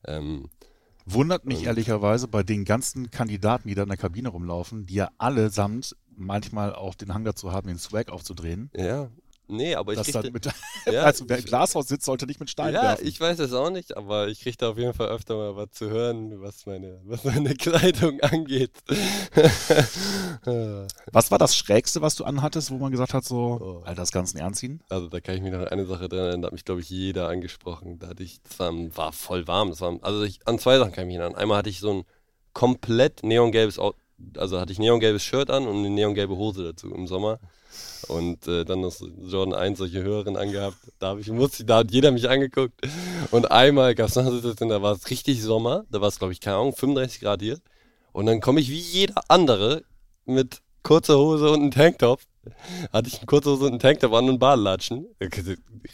[0.07, 0.49] Ähm,
[1.13, 5.11] Wundert mich ehrlicherweise bei den ganzen Kandidaten, die da in der Kabine rumlaufen, die ja
[5.19, 8.71] allesamt manchmal auch den Hang dazu haben, den Swag aufzudrehen.
[8.75, 9.11] Ja,
[9.51, 10.31] Nee, aber ich kriege...
[10.31, 10.47] Mit,
[10.87, 13.05] ja, also wer im Glashaus sitzt, sollte nicht mit Steinen ja, werfen.
[13.05, 15.57] Ja, ich weiß es auch nicht, aber ich kriege da auf jeden Fall öfter mal
[15.57, 18.73] was zu hören, was meine, was meine Kleidung angeht.
[21.13, 23.83] was war das Schrägste, was du anhattest, wo man gesagt hat, so, oh.
[23.85, 24.83] Alter, das Ganze anziehen?
[24.89, 26.81] Also da kann ich mich noch an eine Sache dran erinnern, da hat mich, glaube
[26.81, 27.99] ich, jeder angesprochen.
[27.99, 29.71] Da hatte ich, das war, war voll warm.
[29.71, 31.37] Das war, also ich, an zwei Sachen kann ich mich erinnern.
[31.37, 32.05] Einmal hatte ich so ein
[32.53, 33.79] komplett neongelbes,
[34.37, 37.39] also hatte ich neongelbes Shirt an und eine neongelbe Hose dazu im Sommer.
[38.09, 40.77] Und äh, dann noch Jordan 1 solche Hörerinnen angehabt.
[40.99, 42.81] Da, ich, musste, da hat jeder mich angeguckt.
[43.31, 45.85] Und einmal gab es noch eine Situation, da war es richtig Sommer.
[45.91, 47.59] Da war es, glaube ich, keine Ahnung, 35 Grad hier.
[48.13, 49.85] Und dann komme ich wie jeder andere
[50.25, 52.21] mit kurzer Hose und einem Tanktop
[52.93, 55.07] hatte ich einen Kurzhose und einen Tanktop an und Badelatschen.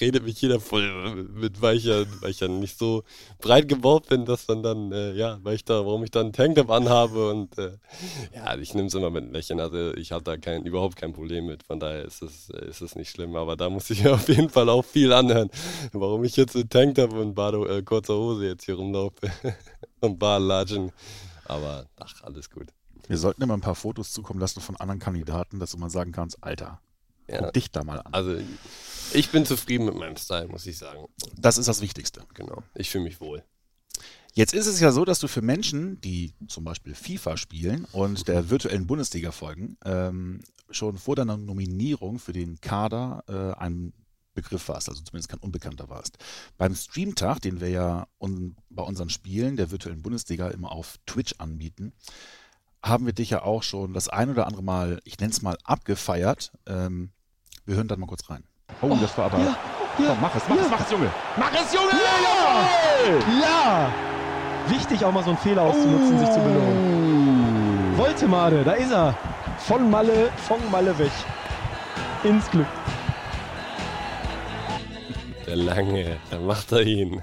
[0.01, 3.03] Redet mich jeder voll mit, weil ich, ja, weil ich ja nicht so
[3.41, 6.33] breit gebaut bin, dass man dann, äh, ja, weil ich da, warum ich dann einen
[6.33, 7.73] Tanktop anhabe und äh,
[8.35, 9.61] ja, ich nehme es immer mit einem Lächeln.
[9.61, 12.95] Also ich hatte da kein, überhaupt kein Problem mit, von daher ist es, ist es
[12.95, 13.35] nicht schlimm.
[13.37, 15.51] Aber da muss ich auf jeden Fall auch viel anhören,
[15.93, 19.31] warum ich jetzt mit Tanktop und Bade, äh, kurzer Hose jetzt hier rumlaufe
[20.01, 20.93] und Badelatschen.
[21.45, 22.76] Aber ach, alles gut.
[23.09, 26.13] Wir sollten immer ein paar Fotos zukommen lassen von anderen Kandidaten, dass du mal sagen
[26.13, 26.81] kannst, Alter,
[27.29, 27.39] ja.
[27.39, 28.13] guck dich da mal an.
[28.13, 28.37] Also
[29.13, 31.07] ich bin zufrieden mit meinem Style, muss ich sagen.
[31.37, 32.23] Das ist das Wichtigste.
[32.35, 33.45] Genau, ich fühle mich wohl.
[34.35, 38.29] Jetzt ist es ja so, dass du für Menschen, die zum Beispiel FIFA spielen und
[38.29, 43.95] der virtuellen Bundesliga folgen, ähm, schon vor deiner Nominierung für den Kader äh, ein
[44.35, 46.19] Begriff warst, also zumindest kein Unbekannter warst.
[46.59, 51.37] Beim Streamtag, den wir ja un bei unseren Spielen der virtuellen Bundesliga immer auf Twitch
[51.39, 51.95] anbieten,
[52.89, 55.57] haben wir dich ja auch schon das ein oder andere Mal, ich nenne es mal,
[55.65, 56.53] abgefeiert.
[56.67, 57.11] Ähm,
[57.65, 58.45] wir hören dann mal kurz rein.
[58.81, 59.39] Oh, das war aber.
[59.39, 59.57] Ja,
[59.99, 60.63] ja, Komm, mach es, mach ja.
[60.63, 61.11] es, mach es, Junge.
[61.37, 61.91] Mach es, Junge!
[63.41, 63.43] Ja!
[63.43, 63.93] ja!
[64.69, 66.19] Wichtig, auch mal so einen Fehler auszunutzen, oh.
[66.19, 67.97] sich zu belohnen.
[67.97, 69.17] Woltemade, da ist er.
[69.59, 71.13] Von Malle, von Malle weg.
[72.25, 72.67] Ins Glück.
[75.47, 77.23] Der Lange, da macht er ihn.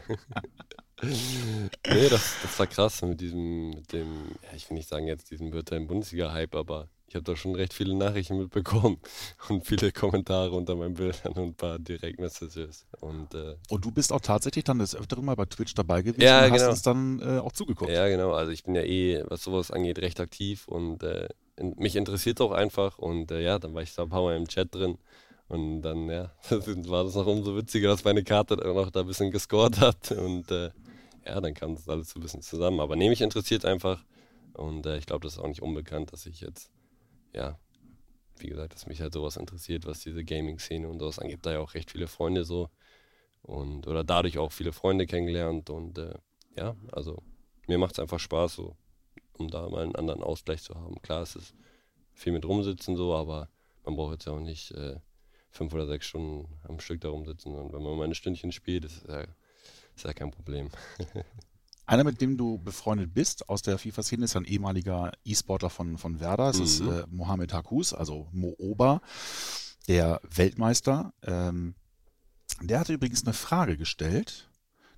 [1.03, 4.07] Nee, das, das war krass mit diesem, mit dem,
[4.43, 7.73] ja, ich will nicht sagen jetzt diesen virtuellen Bundesliga-Hype, aber ich habe da schon recht
[7.73, 8.97] viele Nachrichten mitbekommen
[9.49, 12.87] und viele Kommentare unter meinen Bildern und ein paar Direktmessages.
[13.01, 16.21] Und, äh, und du bist auch tatsächlich dann des Öfteren mal bei Twitch dabei gewesen
[16.21, 16.63] ja, und genau.
[16.63, 17.91] hast uns dann äh, auch zugeguckt.
[17.91, 18.33] Ja, genau.
[18.33, 22.39] Also ich bin ja eh, was sowas angeht, recht aktiv und äh, in, mich interessiert
[22.39, 24.73] es auch einfach und äh, ja, dann war ich da ein paar Mal im Chat
[24.73, 24.97] drin.
[25.49, 29.07] Und dann, ja, war das noch umso witziger, dass meine Karte auch noch da ein
[29.07, 30.11] bisschen gescored hat.
[30.11, 30.71] Und äh,
[31.25, 32.79] ja, dann kam das alles so ein bisschen zusammen.
[32.79, 34.03] Aber nee, mich interessiert einfach.
[34.53, 36.71] Und äh, ich glaube, das ist auch nicht unbekannt, dass ich jetzt,
[37.33, 37.57] ja,
[38.37, 41.39] wie gesagt, dass mich halt sowas interessiert, was diese Gaming-Szene und sowas angeht.
[41.43, 42.69] Da ja auch recht viele Freunde so.
[43.41, 45.69] Und, oder dadurch auch viele Freunde kennengelernt.
[45.69, 46.15] Und äh,
[46.55, 47.21] ja, also
[47.67, 48.75] mir macht es einfach Spaß, so,
[49.33, 51.01] um da mal einen anderen Ausgleich zu haben.
[51.01, 51.55] Klar, es ist
[52.13, 53.49] viel mit rumsitzen so, aber
[53.83, 54.99] man braucht jetzt ja auch nicht äh,
[55.49, 57.53] fünf oder sechs Stunden am Stück da rumsitzen.
[57.55, 59.25] Und wenn man mal ein Stündchen spielt, ist ja
[59.95, 60.69] ist ja kein Problem.
[61.85, 66.19] Einer, mit dem du befreundet bist aus der FIFA-Szene, ist ein ehemaliger E-Sportler von, von
[66.21, 66.49] Werder.
[66.49, 66.63] Es mhm.
[66.63, 69.01] ist äh, Mohamed Hakus, also Mo Oba,
[69.87, 71.13] der Weltmeister.
[71.23, 71.75] Ähm,
[72.61, 74.49] der hatte übrigens eine Frage gestellt.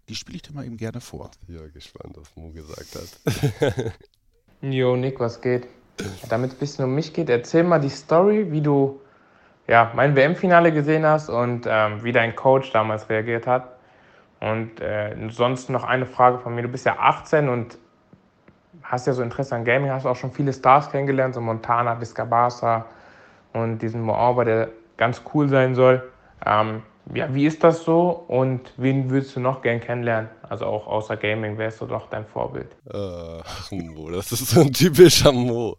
[0.09, 1.31] Die spiele ich dir mal eben gerne vor.
[1.47, 3.93] Ja, gespannt, was Mo gesagt hat.
[4.61, 5.67] Jo, Nick, was geht?
[6.29, 8.99] Damit es ein bisschen um mich geht, erzähl mal die Story, wie du
[9.67, 13.74] ja, mein WM-Finale gesehen hast und ähm, wie dein Coach damals reagiert hat.
[14.45, 16.61] Und äh, sonst noch eine Frage von mir.
[16.61, 17.79] Du bist ja 18 und
[18.83, 22.85] hast ja so Interesse an Gaming, hast auch schon viele Stars kennengelernt, so Montana, Viscabasa
[23.53, 26.03] und diesen Moauba, der ganz cool sein soll.
[26.45, 26.83] Ähm,
[27.15, 30.29] ja, wie ist das so und wen würdest du noch gern kennenlernen?
[30.47, 32.67] Also auch außer Gaming, wärst du doch dein Vorbild?
[32.87, 35.75] Ach, Mo, das ist so ein typischer Mo.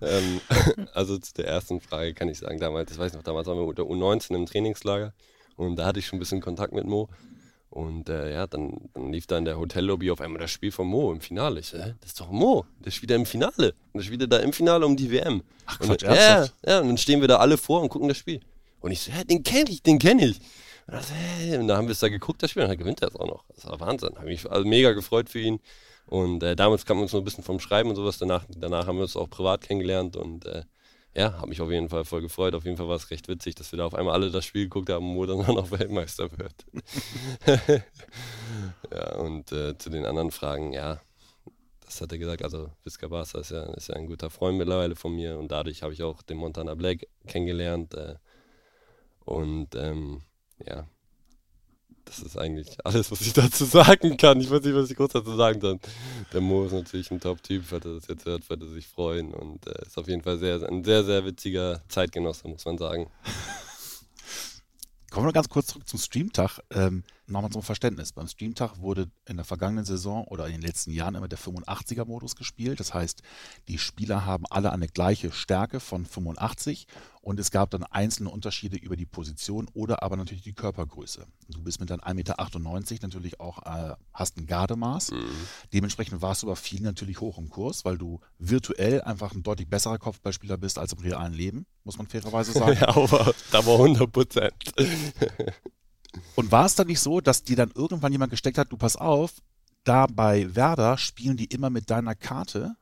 [0.00, 0.40] ähm,
[0.94, 3.66] also zu der ersten Frage kann ich sagen, damals, ich weiß noch, damals waren wir
[3.66, 5.12] unter U19 im Trainingslager
[5.56, 7.08] und da hatte ich schon ein bisschen Kontakt mit Mo.
[7.74, 10.86] Und äh, ja, dann, dann, lief da in der Hotellobby auf einmal das Spiel von
[10.86, 11.58] Mo im Finale.
[11.58, 13.74] Ich hä, das ist doch Mo, der ist wieder im Finale.
[13.92, 15.42] Und der wieder da im Finale um die WM.
[15.66, 18.16] Ach Quatsch, und, ja, ja, und dann stehen wir da alle vor und gucken das
[18.16, 18.38] Spiel.
[18.78, 20.38] Und ich so, hä, den kenne ich, den kenne ich.
[20.86, 23.02] Und, das, hey, und da haben wir es da geguckt, das Spiel, und dann gewinnt
[23.02, 23.42] er es auch noch.
[23.52, 24.14] Das war Wahnsinn.
[24.14, 25.58] Habe mich also mega gefreut für ihn.
[26.06, 28.18] Und äh, damals kam uns noch ein bisschen vom Schreiben und sowas.
[28.18, 30.62] Danach, danach haben wir uns auch privat kennengelernt und äh,
[31.14, 32.54] ja, habe mich auf jeden Fall voll gefreut.
[32.54, 34.64] Auf jeden Fall war es recht witzig, dass wir da auf einmal alle das Spiel
[34.64, 36.66] geguckt haben, wo dann noch Weltmeister wird.
[38.92, 41.00] ja, und äh, zu den anderen Fragen, ja,
[41.84, 42.42] das hat er gesagt.
[42.42, 45.82] Also, Visca Barca ist ja, ist ja ein guter Freund mittlerweile von mir und dadurch
[45.82, 47.94] habe ich auch den Montana Black kennengelernt.
[47.94, 48.16] Äh,
[49.24, 50.22] und ähm,
[50.66, 50.86] ja,
[52.04, 54.40] das ist eigentlich alles, was ich dazu sagen kann.
[54.40, 55.80] Ich weiß nicht, was ich kurz dazu sagen kann.
[56.32, 59.32] Der Mo ist natürlich ein Top-Typ, falls er das jetzt hört, wird er sich freuen
[59.32, 63.10] und äh, ist auf jeden Fall sehr, ein sehr, sehr witziger Zeitgenosse, muss man sagen.
[65.10, 66.58] Kommen wir ganz kurz zurück zum Streamtag.
[66.70, 68.12] Ähm, Nochmal zum Verständnis.
[68.12, 72.36] Beim Streamtag wurde in der vergangenen Saison oder in den letzten Jahren immer der 85er-Modus
[72.36, 72.80] gespielt.
[72.80, 73.22] Das heißt,
[73.68, 76.86] die Spieler haben alle eine gleiche Stärke von 85
[77.22, 81.26] und es gab dann einzelne Unterschiede über die Position oder aber natürlich die Körpergröße.
[81.48, 85.12] Du bist mit deinem 1,98 Meter natürlich auch, äh, hast ein Gardemaß.
[85.12, 85.24] Mhm.
[85.72, 89.70] Dementsprechend warst du aber viel natürlich hoch im Kurs, weil du virtuell einfach ein deutlich
[89.70, 92.76] besserer Kopfballspieler bist als im realen Leben, muss man fairerweise sagen.
[92.78, 94.52] ja, aber da war 100 Prozent.
[96.34, 98.96] Und war es dann nicht so, dass dir dann irgendwann jemand gesteckt hat, du pass
[98.96, 99.32] auf,
[99.84, 102.76] da bei Werder spielen die immer mit deiner Karte,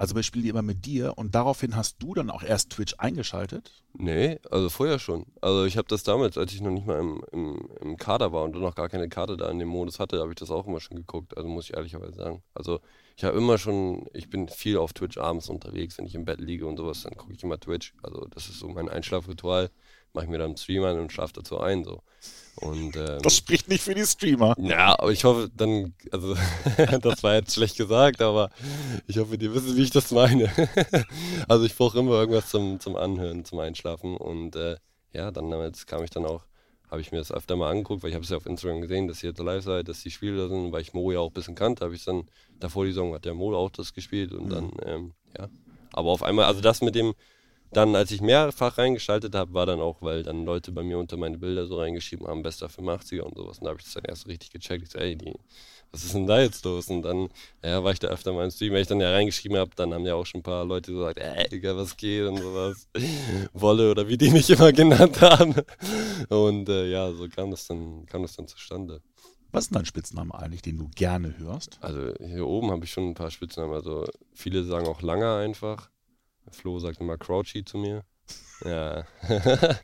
[0.00, 2.94] also wir spielen die immer mit dir und daraufhin hast du dann auch erst Twitch
[2.96, 3.82] eingeschaltet?
[3.92, 5.26] Nee, also vorher schon.
[5.42, 8.44] Also ich habe das damals, als ich noch nicht mal im, im, im Kader war
[8.44, 10.80] und noch gar keine Karte da in dem Modus hatte, habe ich das auch immer
[10.80, 12.42] schon geguckt, also muss ich ehrlicherweise sagen.
[12.54, 12.80] Also
[13.14, 16.40] ich habe immer schon, ich bin viel auf Twitch abends unterwegs, wenn ich im Bett
[16.40, 17.92] liege und sowas, dann gucke ich immer Twitch.
[18.02, 19.70] Also das ist so mein Einschlafritual
[20.12, 21.84] mache ich mir dann einen Stream an und schlafe dazu ein.
[21.84, 22.02] So.
[22.60, 24.54] Und, ähm, das spricht nicht für die Streamer.
[24.58, 26.36] Ja, aber ich hoffe, dann, also,
[27.00, 28.50] das war jetzt schlecht gesagt, aber
[29.06, 30.50] ich hoffe, die wissen, wie ich das meine.
[31.48, 34.16] also, ich brauche immer irgendwas zum, zum Anhören, zum Einschlafen.
[34.16, 34.76] Und äh,
[35.12, 36.44] ja, dann damals kam ich dann auch,
[36.90, 39.08] habe ich mir das öfter mal angeguckt, weil ich habe es ja auf Instagram gesehen,
[39.08, 41.28] dass ihr jetzt live seid, dass die Spiele da sind, weil ich Mo ja auch
[41.28, 42.24] ein bisschen kannte, habe ich dann,
[42.58, 44.50] davor die Saison hat der Mo auch das gespielt und mhm.
[44.50, 45.48] dann, ähm, ja.
[45.92, 47.14] Aber auf einmal, also das mit dem,
[47.72, 51.16] dann, als ich mehrfach reingeschaltet habe, war dann auch, weil dann Leute bei mir unter
[51.16, 53.58] meine Bilder so reingeschrieben haben, bester 85er und sowas.
[53.58, 54.82] Und da habe ich das dann erst richtig gecheckt.
[54.82, 55.32] Ich so, ey, die,
[55.92, 56.88] was ist denn da jetzt los?
[56.88, 57.28] Und dann
[57.62, 58.72] ja, war ich da öfter mal im Stream.
[58.72, 61.18] Wenn ich dann ja reingeschrieben habe, dann haben ja auch schon ein paar Leute gesagt,
[61.18, 62.88] ey, Digga, was geht und sowas.
[63.52, 65.54] Wolle oder wie die mich immer genannt haben.
[66.28, 69.00] Und äh, ja, so kam das, dann, kam das dann zustande.
[69.52, 71.78] Was ist dein Spitzname eigentlich, den du gerne hörst?
[71.80, 73.74] Also hier oben habe ich schon ein paar Spitznamen.
[73.74, 75.90] Also viele sagen auch Langer einfach.
[76.50, 78.04] Flo sagt immer Crouchy zu mir.
[78.64, 79.04] Ja.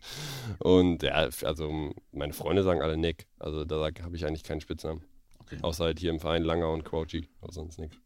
[0.59, 3.27] und ja, also meine Freunde sagen alle Nick.
[3.39, 5.03] Also da habe ich eigentlich keinen Spitznamen.
[5.41, 5.59] Okay.
[5.63, 7.97] Außer halt hier im Verein Langer und Crouchy, aber sonst nichts.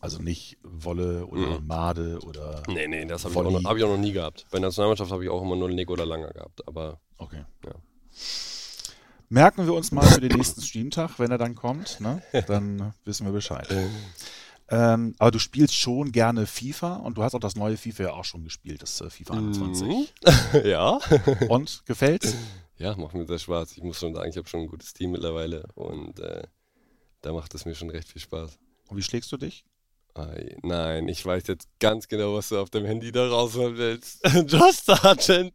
[0.00, 1.66] Also nicht Wolle oder mhm.
[1.66, 2.62] Made oder.
[2.68, 4.46] Nee, nee, das habe ich, auch noch, hab ich auch noch nie gehabt.
[4.50, 7.00] Bei der Nationalmannschaft habe ich auch immer nur Nick oder Langer gehabt, aber.
[7.18, 7.44] Okay.
[7.64, 7.72] Ja.
[9.28, 12.22] Merken wir uns mal für den nächsten Streamtag, wenn er dann kommt, ne?
[12.48, 13.68] Dann wissen wir Bescheid.
[14.70, 18.12] Ähm, aber du spielst schon gerne FIFA und du hast auch das neue FIFA ja
[18.12, 19.88] auch schon gespielt, das äh, FIFA 21.
[19.88, 20.06] Mhm.
[20.64, 21.00] ja.
[21.48, 22.36] und gefällt's?
[22.78, 23.76] Ja, macht mir sehr Spaß.
[23.76, 26.44] Ich muss schon sagen, ich habe schon ein gutes Team mittlerweile und äh,
[27.20, 28.58] da macht es mir schon recht viel Spaß.
[28.88, 29.64] Und wie schlägst du dich?
[30.62, 34.20] Nein, ich weiß jetzt ganz genau, was du auf dem Handy da rausholen willst.
[34.46, 35.54] Josh Sargent.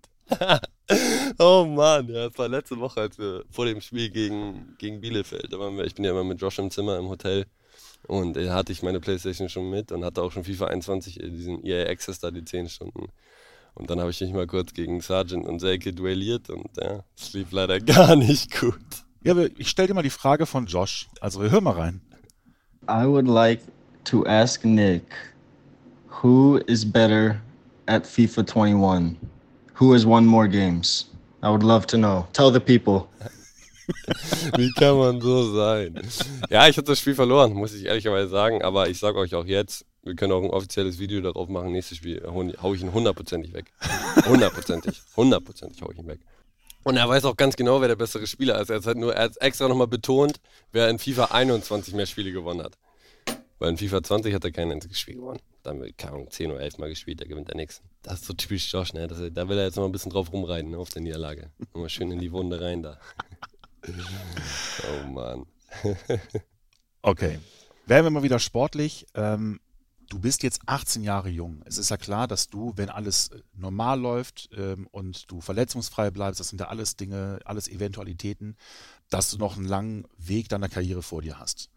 [1.39, 5.51] oh Mann, ja, das war letzte Woche, als wir vor dem Spiel gegen, gegen Bielefeld,
[5.51, 7.45] da waren wir, ich bin ja immer mit Josh im Zimmer im Hotel
[8.07, 11.29] und da hatte ich meine Playstation schon mit und hatte auch schon FIFA 21, äh,
[11.29, 13.07] diesen EA Access da, die 10 Stunden.
[13.73, 17.33] Und dann habe ich mich mal kurz gegen Sargent und Selke duelliert und ja, es
[17.33, 18.79] lief leider gar nicht gut.
[19.23, 21.07] Ja, aber ich stelle dir mal die Frage von Josh.
[21.19, 22.01] Also wir hören mal rein.
[22.87, 23.61] I would like
[24.05, 25.03] to ask Nick,
[26.21, 27.41] who is better
[27.87, 29.17] at FIFA 21?
[29.79, 31.09] Who has won more games?
[31.43, 32.27] I would love to know.
[32.33, 33.07] Tell the people.
[34.57, 35.99] Wie kann man so sein?
[36.49, 39.45] Ja, ich habe das Spiel verloren, muss ich ehrlicherweise sagen, aber ich sage euch auch
[39.45, 43.53] jetzt, wir können auch ein offizielles Video darauf machen, nächstes Spiel hau ich ihn hundertprozentig
[43.53, 43.71] weg.
[44.25, 45.01] Hundertprozentig.
[45.17, 46.19] Hundertprozentig hau ich ihn weg.
[46.83, 48.69] Und er weiß auch ganz genau, wer der bessere Spieler ist.
[48.69, 50.39] Er hat, nur, er hat extra nochmal betont,
[50.71, 52.77] wer in FIFA 21 mehr Spiele gewonnen hat.
[53.57, 55.39] Weil in FIFA 20 hat er kein einziges Spiel gewonnen.
[55.63, 57.87] Da haben wir, keine Ahnung, 10 oder 11 Mal gespielt, der gewinnt der nächsten.
[58.03, 59.07] Das ist so typisch Josh, ne?
[59.07, 60.77] Das, da will er jetzt noch ein bisschen drauf rumreiten, ne?
[60.77, 61.49] auf der Niederlage.
[61.73, 62.99] Nochmal schön in die Wunde rein da.
[63.87, 65.45] Oh Mann.
[67.01, 67.39] okay.
[67.85, 69.05] Werden wir mal wieder sportlich.
[69.13, 69.59] Ähm,
[70.09, 71.61] du bist jetzt 18 Jahre jung.
[71.65, 76.11] Es ist ja klar, dass du, wenn alles äh, normal läuft ähm, und du verletzungsfrei
[76.11, 78.57] bleibst, das sind ja alles Dinge, alles Eventualitäten,
[79.09, 81.69] dass du noch einen langen Weg deiner Karriere vor dir hast.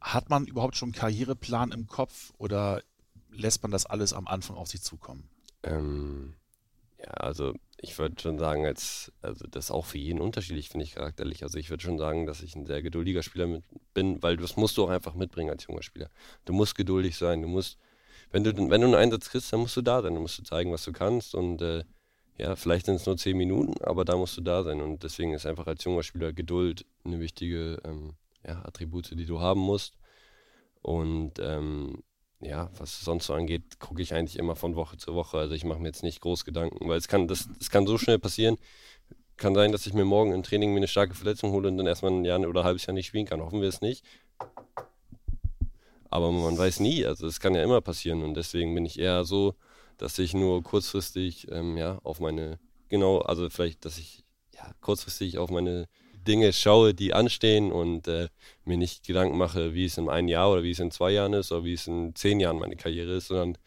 [0.00, 2.82] Hat man überhaupt schon einen Karriereplan im Kopf oder
[3.30, 5.28] lässt man das alles am Anfang auf sich zukommen?
[5.62, 6.34] Ähm,
[6.98, 10.84] ja, also ich würde schon sagen, als, also das ist auch für jeden unterschiedlich, finde
[10.84, 11.42] ich charakterlich.
[11.42, 14.56] Also ich würde schon sagen, dass ich ein sehr geduldiger Spieler mit, bin, weil das
[14.56, 16.10] musst du auch einfach mitbringen als junger Spieler.
[16.46, 17.78] Du musst geduldig sein, du musst,
[18.30, 20.42] wenn du, wenn du einen Einsatz kriegst, dann musst du da sein, dann musst du
[20.42, 21.84] zeigen, was du kannst und äh,
[22.38, 25.32] ja, vielleicht sind es nur zehn Minuten, aber da musst du da sein und deswegen
[25.32, 28.14] ist einfach als junger Spieler Geduld eine wichtige ähm,
[28.46, 29.96] ja, Attribute, die du haben musst
[30.82, 32.02] und ähm,
[32.46, 35.38] ja, was sonst so angeht, gucke ich eigentlich immer von Woche zu Woche.
[35.38, 37.98] Also ich mache mir jetzt nicht groß Gedanken, weil es kann, das, das kann so
[37.98, 38.56] schnell passieren.
[39.36, 41.86] Kann sein, dass ich mir morgen im Training mir eine starke Verletzung hole und dann
[41.86, 43.40] erstmal ein Jahr oder ein halbes Jahr nicht spielen kann.
[43.40, 44.04] Hoffen wir es nicht.
[46.08, 49.24] Aber man weiß nie, also es kann ja immer passieren und deswegen bin ich eher
[49.24, 49.54] so,
[49.98, 54.24] dass ich nur kurzfristig ähm, ja, auf meine, genau, also vielleicht, dass ich
[54.54, 55.88] ja, kurzfristig auf meine
[56.26, 58.28] Dinge schaue, die anstehen und äh,
[58.64, 61.32] mir nicht Gedanken mache, wie es in einem Jahr oder wie es in zwei Jahren
[61.32, 63.58] ist oder wie es in zehn Jahren meine Karriere ist, sondern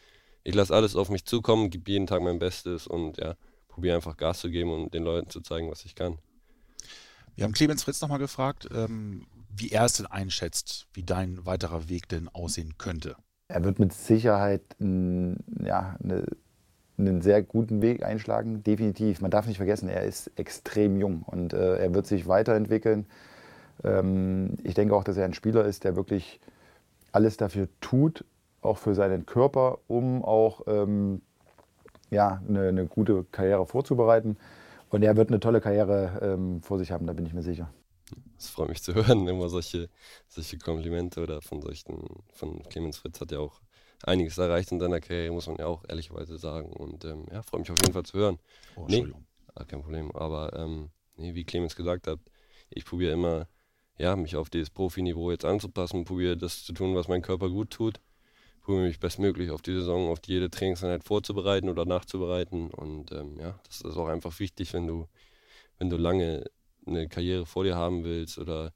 [0.43, 3.35] ich lasse alles auf mich zukommen, gebe jeden Tag mein Bestes und ja,
[3.67, 6.17] probiere einfach Gas zu geben und den Leuten zu zeigen, was ich kann.
[7.35, 11.87] Wir haben Clemens Fritz nochmal gefragt, ähm, wie er es denn einschätzt, wie dein weiterer
[11.89, 13.15] Weg denn aussehen könnte.
[13.47, 16.25] Er wird mit Sicherheit ja, eine
[16.99, 19.21] einen sehr guten Weg einschlagen, definitiv.
[19.21, 23.05] Man darf nicht vergessen, er ist extrem jung und äh, er wird sich weiterentwickeln.
[23.83, 26.39] Ähm, ich denke auch, dass er ein Spieler ist, der wirklich
[27.11, 28.25] alles dafür tut,
[28.61, 31.21] auch für seinen Körper, um auch ähm,
[32.11, 34.37] ja, eine, eine, gute Karriere vorzubereiten.
[34.89, 37.69] Und er wird eine tolle Karriere ähm, vor sich haben, da bin ich mir sicher.
[38.37, 39.89] Es freut mich zu hören, immer solche,
[40.27, 43.61] solche Komplimente oder von solchen, von Clemens Fritz hat ja auch
[44.03, 46.71] einiges erreicht in seiner Karriere, muss man ja auch ehrlicherweise sagen.
[46.73, 48.39] Und ähm, ja, freue mich auf jeden Fall zu hören.
[48.75, 49.05] Oh, nee,
[49.55, 50.11] ah, kein Problem.
[50.11, 52.19] Aber ähm, nee, wie Clemens gesagt hat,
[52.69, 53.47] ich probiere immer,
[53.97, 57.71] ja, mich auf dieses Profiniveau jetzt anzupassen, probiere das zu tun, was mein Körper gut
[57.71, 57.99] tut.
[58.61, 62.69] Probiere mich bestmöglich auf die Saison, auf jede Trainingseinheit vorzubereiten oder nachzubereiten.
[62.71, 65.07] Und ähm, ja, das ist auch einfach wichtig, wenn du,
[65.77, 66.45] wenn du lange
[66.85, 68.73] eine Karriere vor dir haben willst oder,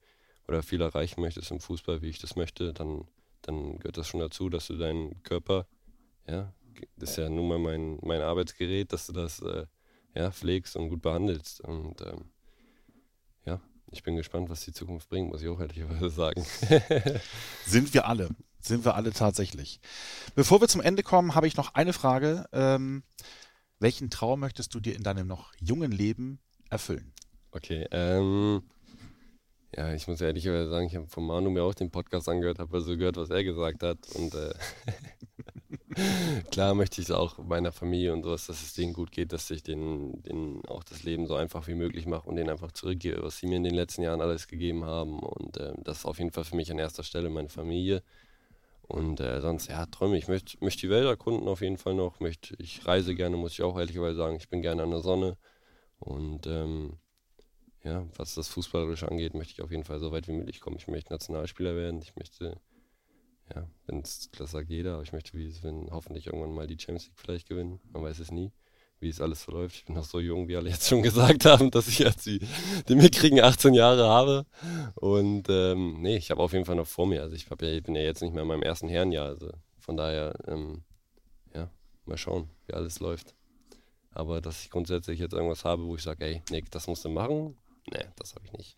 [0.48, 3.08] oder viel erreichen möchtest im Fußball, wie ich das möchte, dann
[3.44, 5.68] dann gehört das schon dazu, dass du deinen Körper,
[6.28, 6.54] ja,
[6.98, 9.66] das ist ja nun mal mein, mein Arbeitsgerät, dass du das äh,
[10.16, 11.62] ja, pflegst und gut behandelst.
[11.62, 12.26] Und ähm,
[13.46, 16.46] ja, ich bin gespannt, was die Zukunft bringt, muss ich auch ehrlicherweise sagen.
[17.66, 18.30] Sind wir alle.
[18.60, 19.80] Sind wir alle tatsächlich.
[20.36, 22.46] Bevor wir zum Ende kommen, habe ich noch eine Frage.
[22.54, 23.04] Ähm,
[23.80, 26.40] welchen Traum möchtest du dir in deinem noch jungen Leben
[26.70, 27.12] erfüllen?
[27.52, 28.64] Okay, ähm,
[29.76, 32.76] ja, ich muss ehrlich sagen, ich habe von Manu mir auch den Podcast angehört, habe
[32.76, 33.98] also gehört, was er gesagt hat.
[34.16, 34.54] Und äh,
[36.52, 39.50] klar möchte ich es auch meiner Familie und sowas, dass es denen gut geht, dass
[39.50, 43.24] ich denen, denen auch das Leben so einfach wie möglich mache und denen einfach zurückgebe,
[43.24, 45.20] was sie mir in den letzten Jahren alles gegeben haben.
[45.20, 48.04] Und äh, das ist auf jeden Fall für mich an erster Stelle meine Familie.
[48.88, 50.18] Und äh, sonst, ja, Träume.
[50.18, 52.20] Ich möchte möcht die Welt erkunden auf jeden Fall noch.
[52.20, 54.36] Möcht, ich reise gerne, muss ich auch ehrlicherweise sagen.
[54.36, 55.38] Ich bin gerne an der Sonne.
[56.00, 56.98] Und ähm,
[57.84, 60.78] ja, was das Fußballerische angeht, möchte ich auf jeden Fall so weit wie möglich kommen.
[60.78, 62.02] Ich möchte Nationalspieler werden.
[62.02, 62.58] Ich möchte,
[63.54, 66.68] ja, wenn es das sagt jeder, aber ich möchte, wie es wenn, hoffentlich irgendwann mal
[66.68, 67.82] die Champions League vielleicht gewinnen.
[67.92, 68.54] Man weiß es nie,
[69.02, 69.76] wie es alles verläuft.
[69.76, 72.40] Ich bin noch so jung, wie alle jetzt schon gesagt haben, dass ich jetzt die,
[72.88, 74.46] die mitkriegen 18 Jahre habe.
[74.96, 77.22] Und ähm, nee, ich habe auf jeden Fall noch vor mir.
[77.22, 79.28] Also ich, ja, ich bin ja jetzt nicht mehr in meinem ersten Herrenjahr.
[79.28, 80.84] Also von daher, ähm,
[81.54, 81.70] ja,
[82.06, 83.36] mal schauen, wie alles läuft.
[84.12, 87.10] Aber dass ich grundsätzlich jetzt irgendwas habe, wo ich sage, ey, Nick, das musst du
[87.10, 87.58] machen,
[87.92, 88.78] Nee, das habe ich nicht.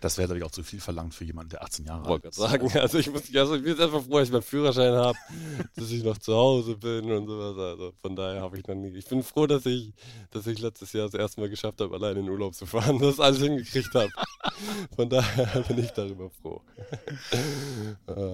[0.00, 2.36] Das wäre, glaube ich, auch zu viel verlangt für jemanden, der 18 Jahre alt ist.
[2.36, 5.18] sagen, also ich, muss, also ich bin jetzt einfach froh, dass ich meinen Führerschein habe,
[5.76, 7.58] dass ich noch zu Hause bin und sowas.
[7.58, 8.96] Also von daher habe ich noch nie.
[8.96, 9.92] Ich bin froh, dass ich,
[10.30, 12.98] dass ich letztes Jahr das erste Mal geschafft habe, allein in den Urlaub zu fahren,
[13.00, 14.10] dass ich alles hingekriegt habe.
[14.96, 16.62] Von daher bin ich darüber froh.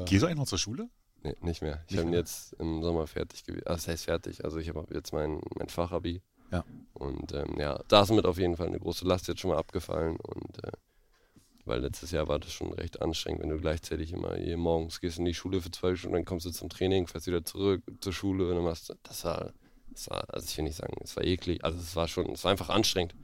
[0.05, 0.89] Gehst du eigentlich noch zur Schule?
[1.25, 1.83] Nee, nicht mehr.
[1.89, 3.67] Ich habe jetzt im Sommer fertig gewesen.
[3.67, 4.45] Also, das heißt fertig.
[4.45, 6.23] Also ich habe jetzt mein, mein Fachabi.
[6.51, 6.65] Ja.
[6.95, 9.59] Und ähm, ja, da ist mit auf jeden Fall eine große Last jetzt schon mal
[9.59, 10.17] abgefallen.
[10.17, 10.73] Und äh,
[11.67, 15.19] weil letztes Jahr war das schon recht anstrengend, wenn du gleichzeitig immer hier morgens gehst
[15.19, 18.13] in die Schule für zwei Stunden, dann kommst du zum Training, fährst wieder zurück zur
[18.13, 19.53] Schule und dann machst du, das war,
[19.91, 22.45] das war, also ich will nicht sagen, es war eklig, also es war schon, es
[22.45, 23.15] war einfach anstrengend.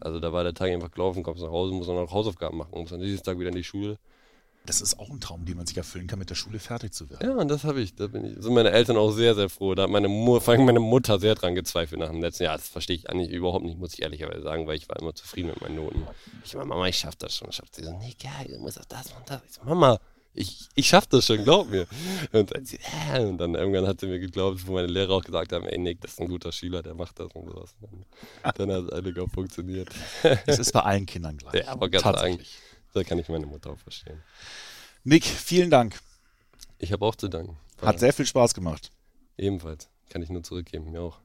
[0.00, 2.70] Also da war der Tag einfach gelaufen, kommst nach Hause, musst dann noch Hausaufgaben machen,
[2.72, 3.98] musst dann nächsten Tag wieder in die Schule.
[4.66, 7.08] Das ist auch ein Traum, den man sich erfüllen kann, mit der Schule fertig zu
[7.08, 7.28] werden.
[7.28, 7.94] Ja, und das habe ich.
[7.94, 9.74] Da bin ich, sind meine Eltern auch sehr, sehr froh.
[9.74, 12.56] Da hat meine, Mu vor allem meine Mutter sehr dran gezweifelt nach dem letzten Jahr.
[12.56, 15.48] Das verstehe ich eigentlich überhaupt nicht, muss ich ehrlicherweise sagen, weil ich war immer zufrieden
[15.48, 16.06] mit meinen Noten.
[16.44, 17.48] Ich war, Mama, ich schaff das schon.
[17.48, 19.40] Ich schaff sie so, nee, geil, du musst auch das und das.
[19.48, 19.98] Ich so, Mama,
[20.32, 21.86] ich, ich schaff das schon, glaub mir.
[22.32, 25.66] Und äh, und dann irgendwann hat sie mir geglaubt, wo meine Lehrer auch gesagt haben,
[25.66, 27.74] ey Nick, das ist ein guter Schüler, der macht das und sowas.
[27.80, 28.06] Und
[28.42, 29.88] dann, dann hat es eigentlich auch funktioniert.
[30.46, 31.64] Es ist bei allen Kindern gleich.
[31.64, 32.58] Ja, aber ganz sagen, Tatsächlich.
[32.92, 34.22] Da kann ich meine Mutter auch verstehen.
[35.04, 35.98] Nick, vielen Dank.
[36.78, 37.56] Ich habe auch zu danken.
[37.80, 38.92] Hat sehr viel Spaß gemacht.
[39.38, 39.88] Ebenfalls.
[40.10, 41.20] Kann ich nur zurückgeben, mir auch.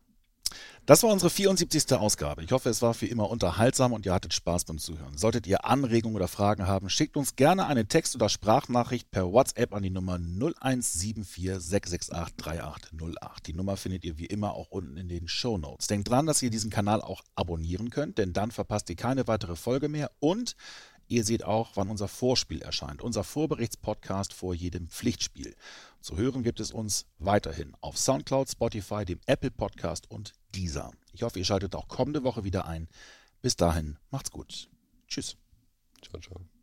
[0.85, 1.93] Das war unsere 74.
[1.93, 2.43] Ausgabe.
[2.43, 5.17] Ich hoffe, es war wie immer unterhaltsam und ihr hattet Spaß beim Zuhören.
[5.17, 9.73] Solltet ihr Anregungen oder Fragen haben, schickt uns gerne eine Text- oder Sprachnachricht per WhatsApp
[9.73, 13.47] an die Nummer 0174 668 3808.
[13.47, 15.87] Die Nummer findet ihr wie immer auch unten in den Show Notes.
[15.87, 19.55] Denkt dran, dass ihr diesen Kanal auch abonnieren könnt, denn dann verpasst ihr keine weitere
[19.55, 20.55] Folge mehr und
[21.07, 25.55] Ihr seht auch, wann unser Vorspiel erscheint, unser Vorberichtspodcast vor jedem Pflichtspiel.
[26.01, 30.91] Zu hören gibt es uns weiterhin auf Soundcloud, Spotify, dem Apple Podcast und Deezer.
[31.13, 32.87] Ich hoffe, ihr schaltet auch kommende Woche wieder ein.
[33.41, 34.69] Bis dahin, macht's gut.
[35.07, 35.37] Tschüss.
[36.01, 36.54] Ciao, ciao.